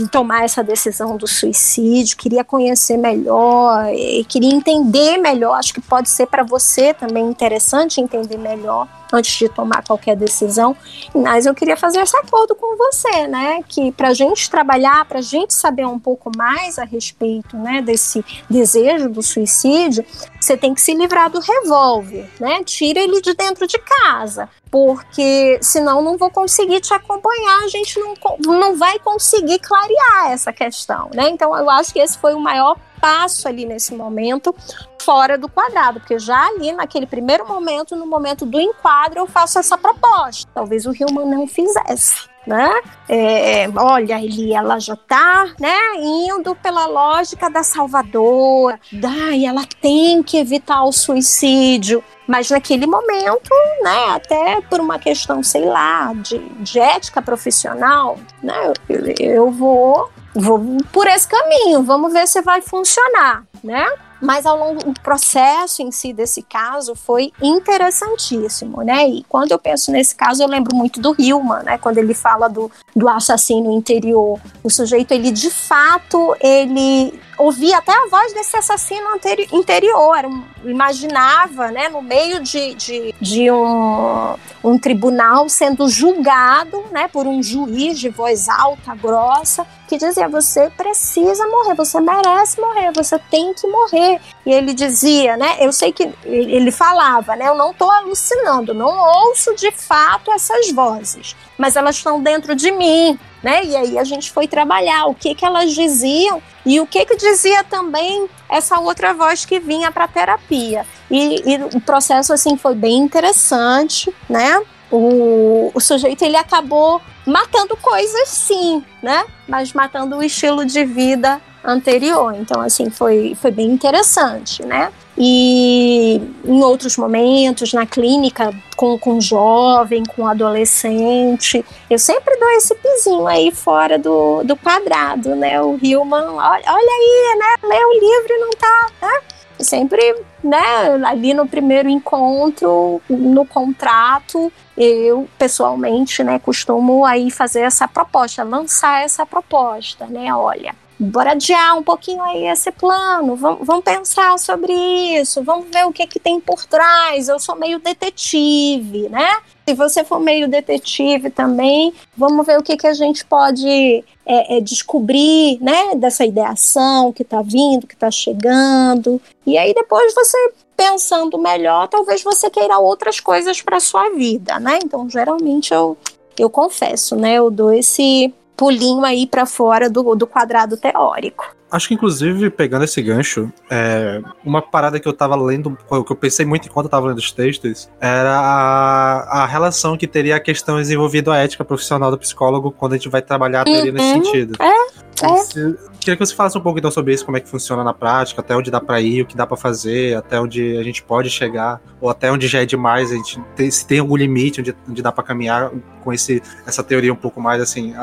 [0.01, 3.87] em, tomar essa decisão do suicídio, queria conhecer melhor,
[4.29, 5.55] queria entender melhor.
[5.55, 10.77] Acho que pode ser para você também interessante entender melhor antes de tomar qualquer decisão.
[11.13, 13.61] Mas eu queria fazer esse acordo com você, né?
[13.67, 17.83] Que para a gente trabalhar, para a gente saber um pouco mais a respeito, né,
[17.83, 20.05] desse desejo do suicídio,
[20.41, 22.63] você tem que se livrar do revólver, né?
[22.65, 27.99] Tira ele de dentro de casa, porque senão não vou conseguir te acompanhar, a gente
[27.99, 31.29] não, não vai conseguir clarear essa questão, né?
[31.29, 34.55] Então eu acho que esse foi o maior passo ali nesse momento
[35.01, 39.59] fora do quadrado, porque já ali naquele primeiro momento, no momento do enquadro, eu faço
[39.59, 40.49] essa proposta.
[40.55, 42.30] Talvez o Hillman não fizesse.
[42.47, 42.71] Né?
[43.09, 49.65] É, olha, ele, ela já tá, né, indo pela lógica da salvadora, da, e ela
[49.81, 53.51] tem que evitar o suicídio, mas naquele momento,
[53.83, 60.11] né, até por uma questão, sei lá, de, de ética profissional, né, eu, eu vou,
[60.35, 63.87] vou por esse caminho, vamos ver se vai funcionar, né?
[64.21, 69.09] Mas ao longo do processo em si desse caso foi interessantíssimo, né?
[69.09, 71.79] E quando eu penso nesse caso, eu lembro muito do Hillman, né?
[71.79, 77.93] Quando ele fala do, do assassino interior, o sujeito ele de fato ele ouvia até
[77.93, 79.09] a voz desse assassino
[79.53, 87.09] interior, um, imaginava, né, no meio de, de, de um, um tribunal sendo julgado, né,
[87.09, 92.93] por um juiz de voz alta, grossa, que dizia: você precisa morrer, você merece morrer,
[92.93, 94.21] você tem que morrer.
[94.45, 95.57] E ele dizia, né?
[95.61, 97.49] Eu sei que ele falava, né?
[97.49, 102.71] Eu não estou alucinando, não ouço de fato essas vozes, mas elas estão dentro de
[102.73, 103.65] mim, né?
[103.65, 107.17] E aí a gente foi trabalhar o que que elas diziam e o que que
[107.17, 110.87] dizia também essa outra voz que vinha para terapia.
[111.11, 114.63] E, e o processo assim foi bem interessante, né?
[114.91, 119.25] o, o sujeito ele acabou matando coisas sim, né?
[119.47, 122.35] Mas matando o estilo de vida anterior.
[122.35, 124.93] Então, assim, foi, foi bem interessante, né?
[125.17, 132.75] E em outros momentos, na clínica, com, com jovem, com adolescente, eu sempre dou esse
[132.75, 135.61] pizinho aí fora do, do quadrado, né?
[135.61, 137.69] O Hillman, olha, olha aí, né?
[137.69, 139.21] Lê o livro e não tá, né?
[139.63, 140.59] sempre, né,
[141.07, 149.03] ali no primeiro encontro, no contrato, eu pessoalmente, né, costumo aí fazer essa proposta, lançar
[149.05, 154.73] essa proposta, né, olha, bora adiar um pouquinho aí esse plano, vamos, vamos pensar sobre
[154.73, 159.41] isso, vamos ver o que que tem por trás, eu sou meio detetive, né,
[159.71, 164.57] se você for meio detetive também, vamos ver o que, que a gente pode é,
[164.57, 169.21] é, descobrir, né, dessa ideação que está vindo, que está chegando.
[169.47, 174.79] E aí depois você pensando melhor, talvez você queira outras coisas para sua vida, né?
[174.83, 175.97] Então, geralmente eu
[176.39, 181.57] eu confesso, né, eu dou esse pulinho aí para fora do, do quadrado teórico.
[181.71, 186.17] Acho que, inclusive, pegando esse gancho, é, uma parada que eu tava lendo, que eu
[186.17, 190.41] pensei muito enquanto eu tava lendo os textos, era a, a relação que teria a
[190.41, 193.97] questão desenvolvida a ética profissional do psicólogo quando a gente vai trabalhar a teoria uhum.
[193.97, 194.57] nesse sentido.
[194.61, 195.90] É, é.
[196.01, 198.41] Queria que você falasse um pouco então sobre isso, como é que funciona na prática,
[198.41, 201.29] até onde dá para ir, o que dá para fazer, até onde a gente pode
[201.29, 204.75] chegar, ou até onde já é demais, a gente tem, se tem algum limite onde,
[204.89, 205.71] onde dá para caminhar
[206.03, 207.95] com esse, essa teoria um pouco mais assim,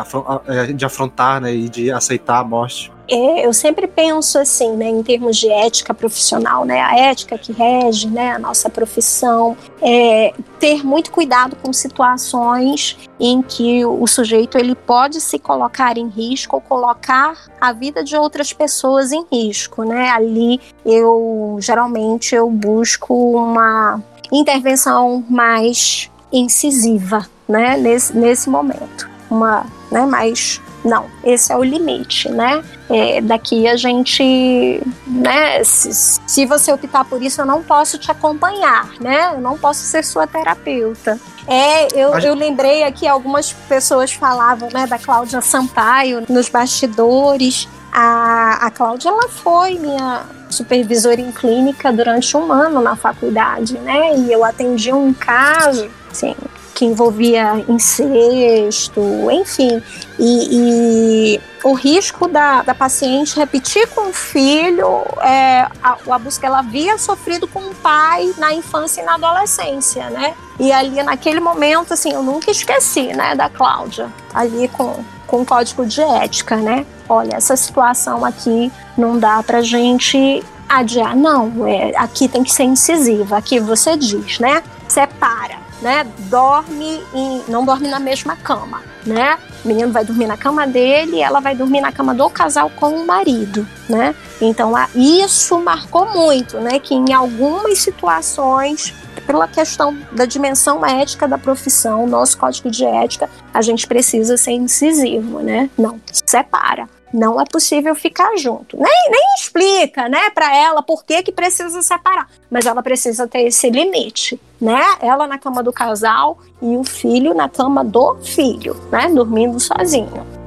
[0.75, 2.91] de afrontar né, e de aceitar a morte.
[3.09, 7.53] É, eu sempre penso assim, né, em termos de ética profissional, né, a ética que
[7.53, 14.57] rege, né, a nossa profissão, é ter muito cuidado com situações em que o sujeito
[14.57, 19.83] ele pode se colocar em risco ou colocar a vida de outras pessoas em risco,
[19.83, 20.09] né?
[20.09, 24.01] Ali eu geralmente eu busco uma
[24.31, 32.29] intervenção mais incisiva, né, nesse, nesse momento, uma, né, mais não, esse é o limite,
[32.29, 32.63] né?
[32.89, 35.63] É, daqui a gente, né?
[35.63, 39.31] Se, se você optar por isso, eu não posso te acompanhar, né?
[39.33, 41.19] Eu não posso ser sua terapeuta.
[41.47, 47.67] É, eu, eu lembrei aqui, algumas pessoas falavam, né, da Cláudia Sampaio nos bastidores.
[47.91, 54.15] A, a Cláudia, ela foi minha supervisora em clínica durante um ano na faculdade, né?
[54.17, 56.35] E eu atendi um caso, assim,
[56.77, 59.01] que envolvia incesto,
[59.31, 59.81] enfim.
[60.19, 66.39] E, e o risco da, da paciente repetir com o filho é, a, o abuso
[66.39, 70.35] que ela havia sofrido com o pai na infância e na adolescência, né?
[70.59, 75.45] E ali, naquele momento, assim, eu nunca esqueci, né, da Cláudia, ali com, com o
[75.45, 76.85] código de ética, né?
[77.09, 81.15] Olha, essa situação aqui não dá pra gente adiar.
[81.15, 83.35] Não, é, aqui tem que ser incisiva.
[83.35, 84.61] Aqui você diz, né?
[84.87, 86.05] Separa, né?
[86.29, 89.37] Dorme em, não dorme na mesma cama, né?
[89.63, 92.89] O menino vai dormir na cama dele, ela vai dormir na cama do casal com
[92.89, 94.15] o marido, né?
[94.41, 96.79] Então isso marcou muito, né?
[96.79, 98.93] Que em algumas situações
[99.25, 104.51] pela questão da dimensão ética da profissão, nosso código de ética, a gente precisa ser
[104.51, 105.69] incisivo, né?
[105.77, 106.87] Não, separa.
[107.13, 108.77] Não é possível ficar junto.
[108.77, 112.29] Nem, nem explica, né, para ela por que, que precisa separar.
[112.49, 114.81] Mas ela precisa ter esse limite, né?
[115.01, 119.09] Ela na cama do casal e o filho na cama do filho, né?
[119.09, 120.37] Dormindo sozinho.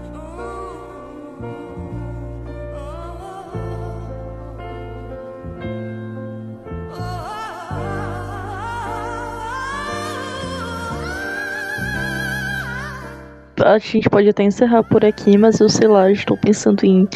[13.63, 17.07] a gente pode até encerrar por aqui, mas eu sei lá, estou pensando em,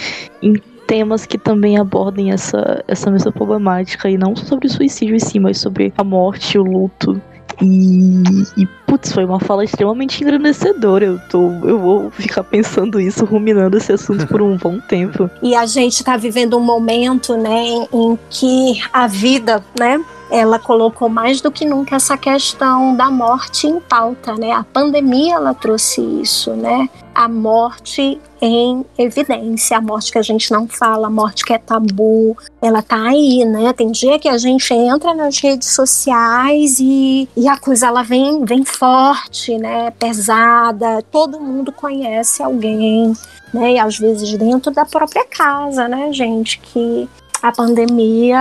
[0.43, 0.55] em
[0.87, 5.59] temas que também abordem essa, essa mesma problemática, e não sobre suicídio em si, mas
[5.59, 7.21] sobre a morte, o luto.
[7.63, 8.23] E,
[8.57, 11.05] e putz, foi uma fala extremamente engrandecedora.
[11.05, 15.31] Eu, tô, eu vou ficar pensando isso, ruminando esse assunto por um bom tempo.
[15.43, 20.03] E a gente está vivendo um momento, né, em que a vida, né,
[20.35, 24.51] ela colocou mais do que nunca essa questão da morte em pauta, né?
[24.51, 26.91] A pandemia ela trouxe isso, né?
[27.15, 31.59] A morte em evidência, a morte que a gente não fala, a morte que é
[31.59, 33.73] tabu, ela tá aí, né?
[33.73, 38.45] Tem dia que a gente entra nas redes sociais e, e a coisa ela vem,
[38.45, 39.93] vem forte, né?
[39.93, 43.13] Pesada, todo mundo conhece alguém,
[43.53, 43.75] né?
[43.75, 46.59] E às vezes dentro da própria casa, né, gente?
[46.59, 47.09] Que
[47.41, 48.41] a pandemia,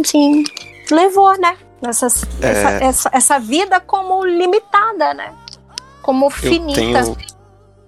[0.00, 0.44] assim,
[0.94, 1.56] levou, né?
[1.82, 2.46] Essa, é...
[2.46, 5.32] essa, essa, essa, vida como limitada, né?
[6.02, 6.80] Como finita.
[6.80, 7.16] Eu tenho,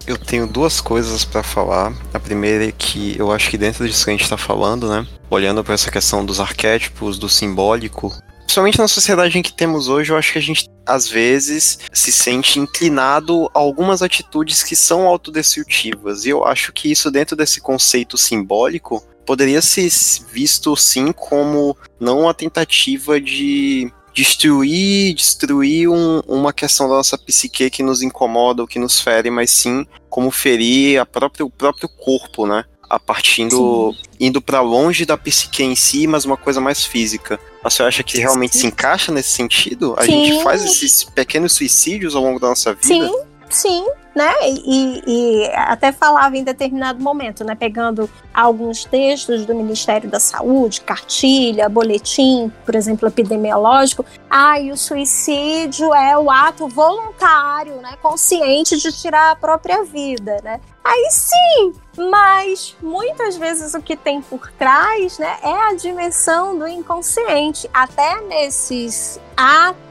[0.07, 1.92] eu tenho duas coisas para falar.
[2.14, 5.07] A primeira é que eu acho que dentro disso que a gente tá falando, né?
[5.28, 8.12] Olhando para essa questão dos arquétipos, do simbólico,
[8.51, 12.11] principalmente na sociedade em que temos hoje, eu acho que a gente às vezes se
[12.11, 16.24] sente inclinado a algumas atitudes que são autodestrutivas.
[16.24, 19.89] E eu acho que isso dentro desse conceito simbólico poderia ser
[20.33, 27.70] visto sim como não uma tentativa de destruir, destruir um, uma questão da nossa psique
[27.70, 31.89] que nos incomoda ou que nos fere, mas sim como ferir a própria, o próprio
[31.89, 32.64] corpo, né?
[32.89, 34.03] A partindo, sim.
[34.18, 37.39] indo para longe da psique em si, mas uma coisa mais física.
[37.62, 38.62] A senhora acha que realmente sim.
[38.62, 39.95] se encaixa nesse sentido?
[39.97, 40.24] A sim.
[40.24, 43.07] gente faz esses pequenos suicídios ao longo da nossa vida?
[43.07, 43.12] Sim,
[43.55, 44.32] sim, né?
[44.44, 47.55] E, e, até falava em determinado momento, né?
[47.55, 54.05] Pegando alguns textos do Ministério da Saúde, cartilha, boletim, por exemplo, epidemiológico.
[54.28, 57.96] Ah, e o suicídio é o ato voluntário, né?
[58.03, 60.61] Consciente de tirar a própria vida, né?
[60.82, 61.72] Aí sim,
[62.11, 67.68] mas muitas vezes o que tem por trás, né, é a dimensão do inconsciente.
[67.72, 69.89] Até nesses atos,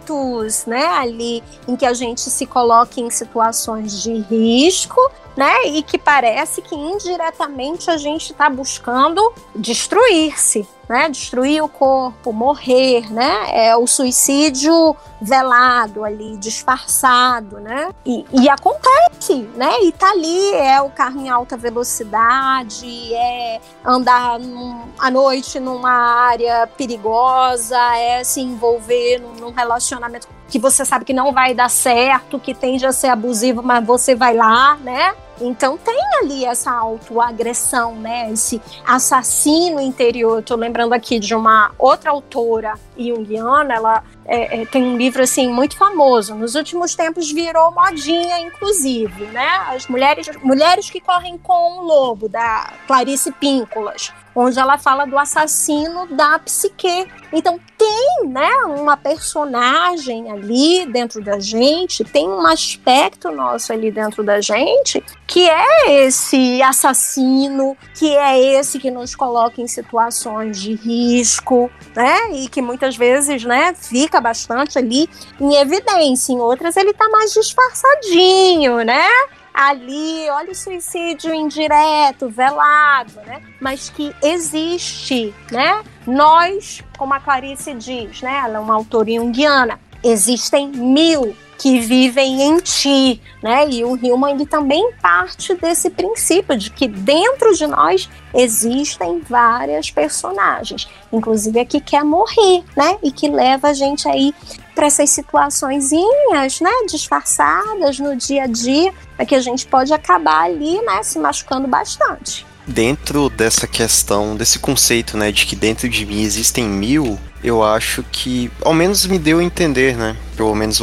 [0.65, 4.99] né, ali em que a gente se coloca em situações de risco,
[5.39, 11.07] né, e que parece que indiretamente a gente está buscando destruir-se, né?
[11.07, 13.45] Destruir o corpo, morrer, né?
[13.53, 17.89] É o suicídio velado ali, disfarçado, né?
[18.05, 19.81] E, e, acontece, né?
[19.83, 25.91] E tá ali, é o carro em alta velocidade, é andar num, à noite numa
[25.91, 31.69] área perigosa, é se envolver num, num relacionamento que você sabe que não vai dar
[31.69, 35.15] certo, que tende a ser abusivo, mas você vai lá, né?
[35.41, 38.31] Então tem ali essa autoagressão, né?
[38.31, 40.43] Esse assassino interior.
[40.43, 45.47] Tô lembrando aqui de uma outra autora junguiana, ela é, é, tem um livro assim
[45.47, 46.35] muito famoso.
[46.35, 49.47] Nos últimos tempos virou modinha, inclusive, né?
[49.67, 55.17] As mulheres, mulheres que correm com o lobo, da Clarice Píncolas onde ela fala do
[55.17, 57.07] assassino da psique.
[57.31, 64.23] Então tem, né, uma personagem ali dentro da gente, tem um aspecto nosso ali dentro
[64.23, 70.73] da gente que é esse assassino, que é esse que nos coloca em situações de
[70.73, 72.31] risco, né?
[72.33, 75.07] E que muitas vezes, né, fica bastante ali
[75.39, 76.33] em evidência.
[76.33, 79.07] Em outras ele tá mais disfarçadinho, né?
[79.51, 83.41] ali, olha o suicídio indireto, velado, né?
[83.59, 85.83] Mas que existe, né?
[86.07, 88.41] Nós, como a Clarice diz, né?
[88.45, 93.69] Ela é uma autora junguiana, existem mil que vivem em ti, né?
[93.69, 99.91] E o Hillman ele também parte desse princípio de que dentro de nós existem várias
[99.91, 102.97] personagens, inclusive a que quer morrer, né?
[103.03, 104.33] E que leva a gente aí
[104.73, 110.45] para essas situaçõezinhas, né, disfarçadas no dia a dia, é que a gente pode acabar
[110.45, 112.47] ali, né, se machucando bastante.
[112.69, 118.03] Dentro dessa questão, desse conceito, né, de que dentro de mim existem mil, eu acho
[118.11, 120.79] que, ao menos me deu a entender, né, pelo menos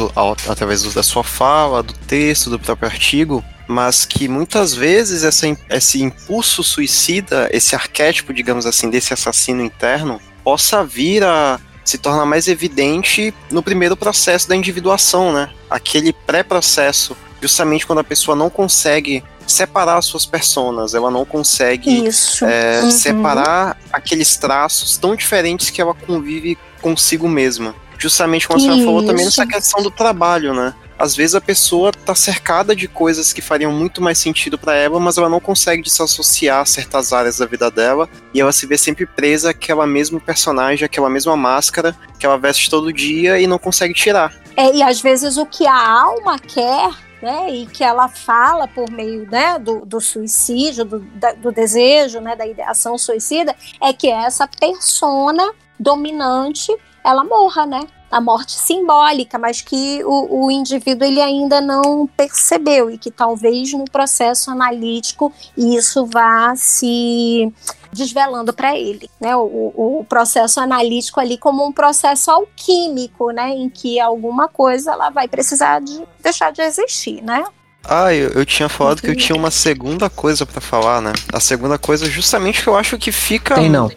[0.47, 6.01] através da sua fala, do texto, do próprio artigo, mas que muitas vezes essa, esse
[6.01, 12.47] impulso suicida, esse arquétipo, digamos assim, desse assassino interno, possa vir a se tornar mais
[12.47, 15.49] evidente no primeiro processo da individuação, né?
[15.69, 22.09] Aquele pré-processo, justamente quando a pessoa não consegue separar as suas personas, ela não consegue
[22.43, 22.91] é, uhum.
[22.91, 27.75] separar aqueles traços tão diferentes que ela convive consigo mesma.
[27.97, 30.73] Justamente como a senhora falou também nessa questão do trabalho, né?
[30.99, 34.99] Às vezes a pessoa tá cercada de coisas que fariam muito mais sentido para ela,
[34.99, 39.05] mas ela não consegue desassociar certas áreas da vida dela e ela se vê sempre
[39.05, 43.93] presa àquela mesma personagem, àquela mesma máscara que ela veste todo dia e não consegue
[43.93, 44.33] tirar.
[44.55, 46.89] É, e às vezes o que a alma quer
[47.21, 52.19] né, e que ela fala por meio né, do, do suicídio, do, da, do desejo,
[52.19, 57.87] né, da ideação suicida, é que essa persona dominante ela morra, né?
[58.09, 63.73] A morte simbólica, mas que o, o indivíduo ele ainda não percebeu e que talvez
[63.73, 67.53] no processo analítico isso vá se
[67.97, 69.35] desvelando para ele, né?
[69.35, 73.49] O, o, processo analítico ali como um processo alquímico, né?
[73.49, 77.43] Em que alguma coisa ela vai precisar de deixar de existir, né?
[77.83, 81.13] Ah, eu, eu tinha falado que eu tinha uma segunda coisa para falar, né?
[81.33, 83.55] A segunda coisa, justamente que eu acho que fica.
[83.55, 83.89] Tem não.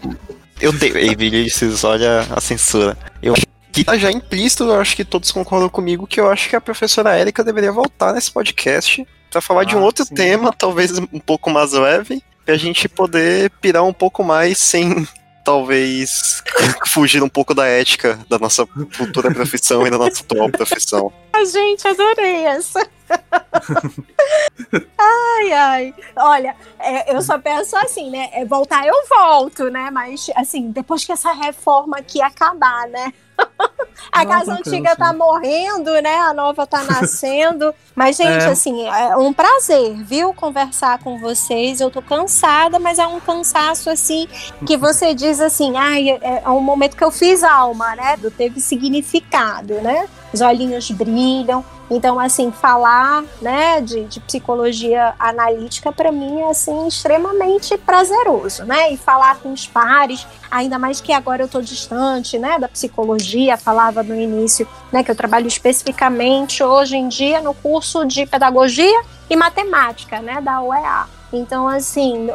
[0.60, 0.96] Eu tenho.
[0.96, 2.96] Ei, Vinícius, olha a censura.
[3.22, 6.48] Eu acho que tá já implícito, eu acho que todos concordam comigo, que eu acho
[6.48, 10.04] que a professora Érica deveria voltar nesse podcast para falar ah, de um ah, outro
[10.04, 10.14] sim.
[10.14, 15.06] tema, talvez um pouco mais leve, pra gente poder pirar um pouco mais sem
[15.44, 16.42] talvez
[16.88, 21.12] fugir um pouco da ética da nossa futura profissão e da nossa atual profissão.
[21.44, 22.86] Gente, adorei essa.
[24.98, 25.94] ai, ai.
[26.16, 28.28] Olha, é, eu só penso assim, né?
[28.32, 29.90] É, voltar eu volto, né?
[29.90, 33.12] Mas, assim, depois que essa reforma aqui acabar, né?
[34.12, 36.16] a casa antiga tá morrendo, né?
[36.16, 37.74] A nova tá nascendo.
[37.94, 38.46] Mas, gente, é.
[38.46, 40.32] assim, é um prazer, viu?
[40.34, 41.80] Conversar com vocês.
[41.80, 44.28] Eu tô cansada, mas é um cansaço, assim,
[44.66, 48.16] que você diz assim, ai, é, é um momento que eu fiz alma, né?
[48.36, 50.08] Teve significado, né?
[50.32, 51.64] Os olhinhos brilham.
[51.90, 58.92] Então, assim, falar né, de, de psicologia analítica para mim é assim, extremamente prazeroso, né?
[58.92, 63.56] E falar com os pares, ainda mais que agora eu estou distante né, da psicologia,
[63.56, 69.02] falava no início né, que eu trabalho especificamente hoje em dia no curso de pedagogia
[69.28, 71.19] e matemática né, da UEA.
[71.32, 72.26] Então, assim,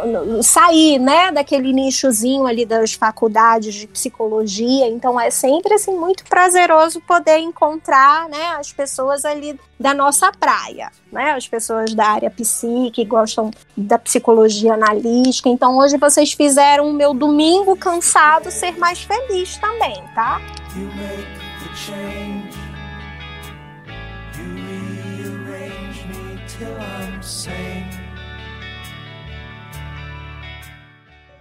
[0.41, 4.87] sair, né, daquele nichozinho ali das faculdades de psicologia.
[4.87, 10.89] Então, é sempre, assim, muito prazeroso poder encontrar, né, as pessoas ali da nossa praia,
[11.11, 15.49] né, as pessoas da área psi, que gostam da psicologia analítica.
[15.49, 20.39] Então, hoje vocês fizeram o meu domingo cansado ser mais feliz também, tá?
[20.73, 21.27] You make
[21.59, 22.55] the change.
[24.37, 27.74] You rearrange me till I'm sane.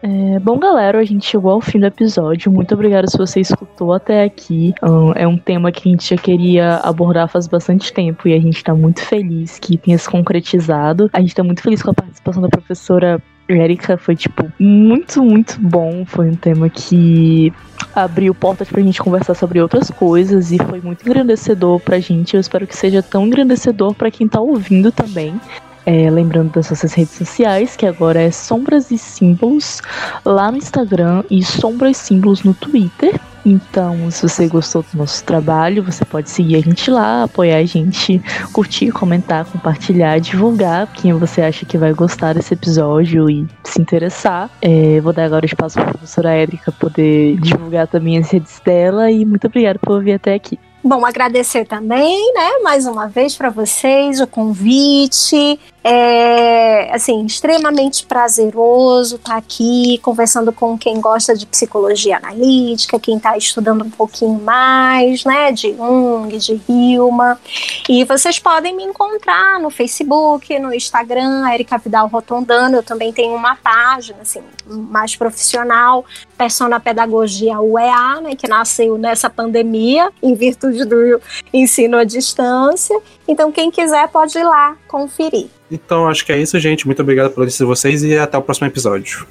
[0.06, 2.52] É, bom, galera, a gente chegou ao fim do episódio.
[2.52, 4.74] Muito obrigada se você escutou até aqui.
[5.14, 8.58] É um tema que a gente já queria abordar faz bastante tempo e a gente
[8.58, 11.08] está muito feliz que tenha se concretizado.
[11.10, 13.96] A gente está muito feliz com a participação da professora Erika.
[13.96, 16.04] Foi, tipo, muito, muito bom.
[16.04, 17.50] Foi um tema que
[17.94, 22.34] abriu portas pra gente conversar sobre outras coisas e foi muito engrandecedor pra gente.
[22.34, 25.40] Eu espero que seja tão engrandecedor para quem tá ouvindo também.
[25.86, 29.82] É, lembrando das nossas redes sociais, que agora é Sombras e Símbolos
[30.24, 33.20] lá no Instagram e Sombras e Símbolos no Twitter.
[33.44, 37.64] Então, se você gostou do nosso trabalho, você pode seguir a gente lá, apoiar a
[37.64, 38.22] gente,
[38.52, 44.48] curtir, comentar, compartilhar, divulgar quem você acha que vai gostar desse episódio e se interessar.
[44.62, 49.10] É, vou dar agora espaço para a professora Érica poder divulgar também as redes dela
[49.10, 50.58] e muito obrigada por vir até aqui.
[50.82, 55.58] Bom, agradecer também, né, mais uma vez para vocês o convite.
[55.86, 63.18] É, assim, extremamente prazeroso estar tá aqui conversando com quem gosta de psicologia analítica, quem
[63.18, 67.38] está estudando um pouquinho mais, né, de Jung, de Hilma.
[67.86, 72.76] E vocês podem me encontrar no Facebook, no Instagram, Erika Vidal Rotondano.
[72.76, 76.02] Eu também tenho uma página, assim, mais profissional,
[76.38, 81.20] Persona Pedagogia UEA, né, que nasceu nessa pandemia, em virtude do
[81.52, 82.98] ensino à distância.
[83.28, 85.50] Então, quem quiser pode ir lá conferir.
[85.74, 86.86] Então, acho que é isso, gente.
[86.86, 89.26] Muito obrigado por assistir vocês e até o próximo episódio.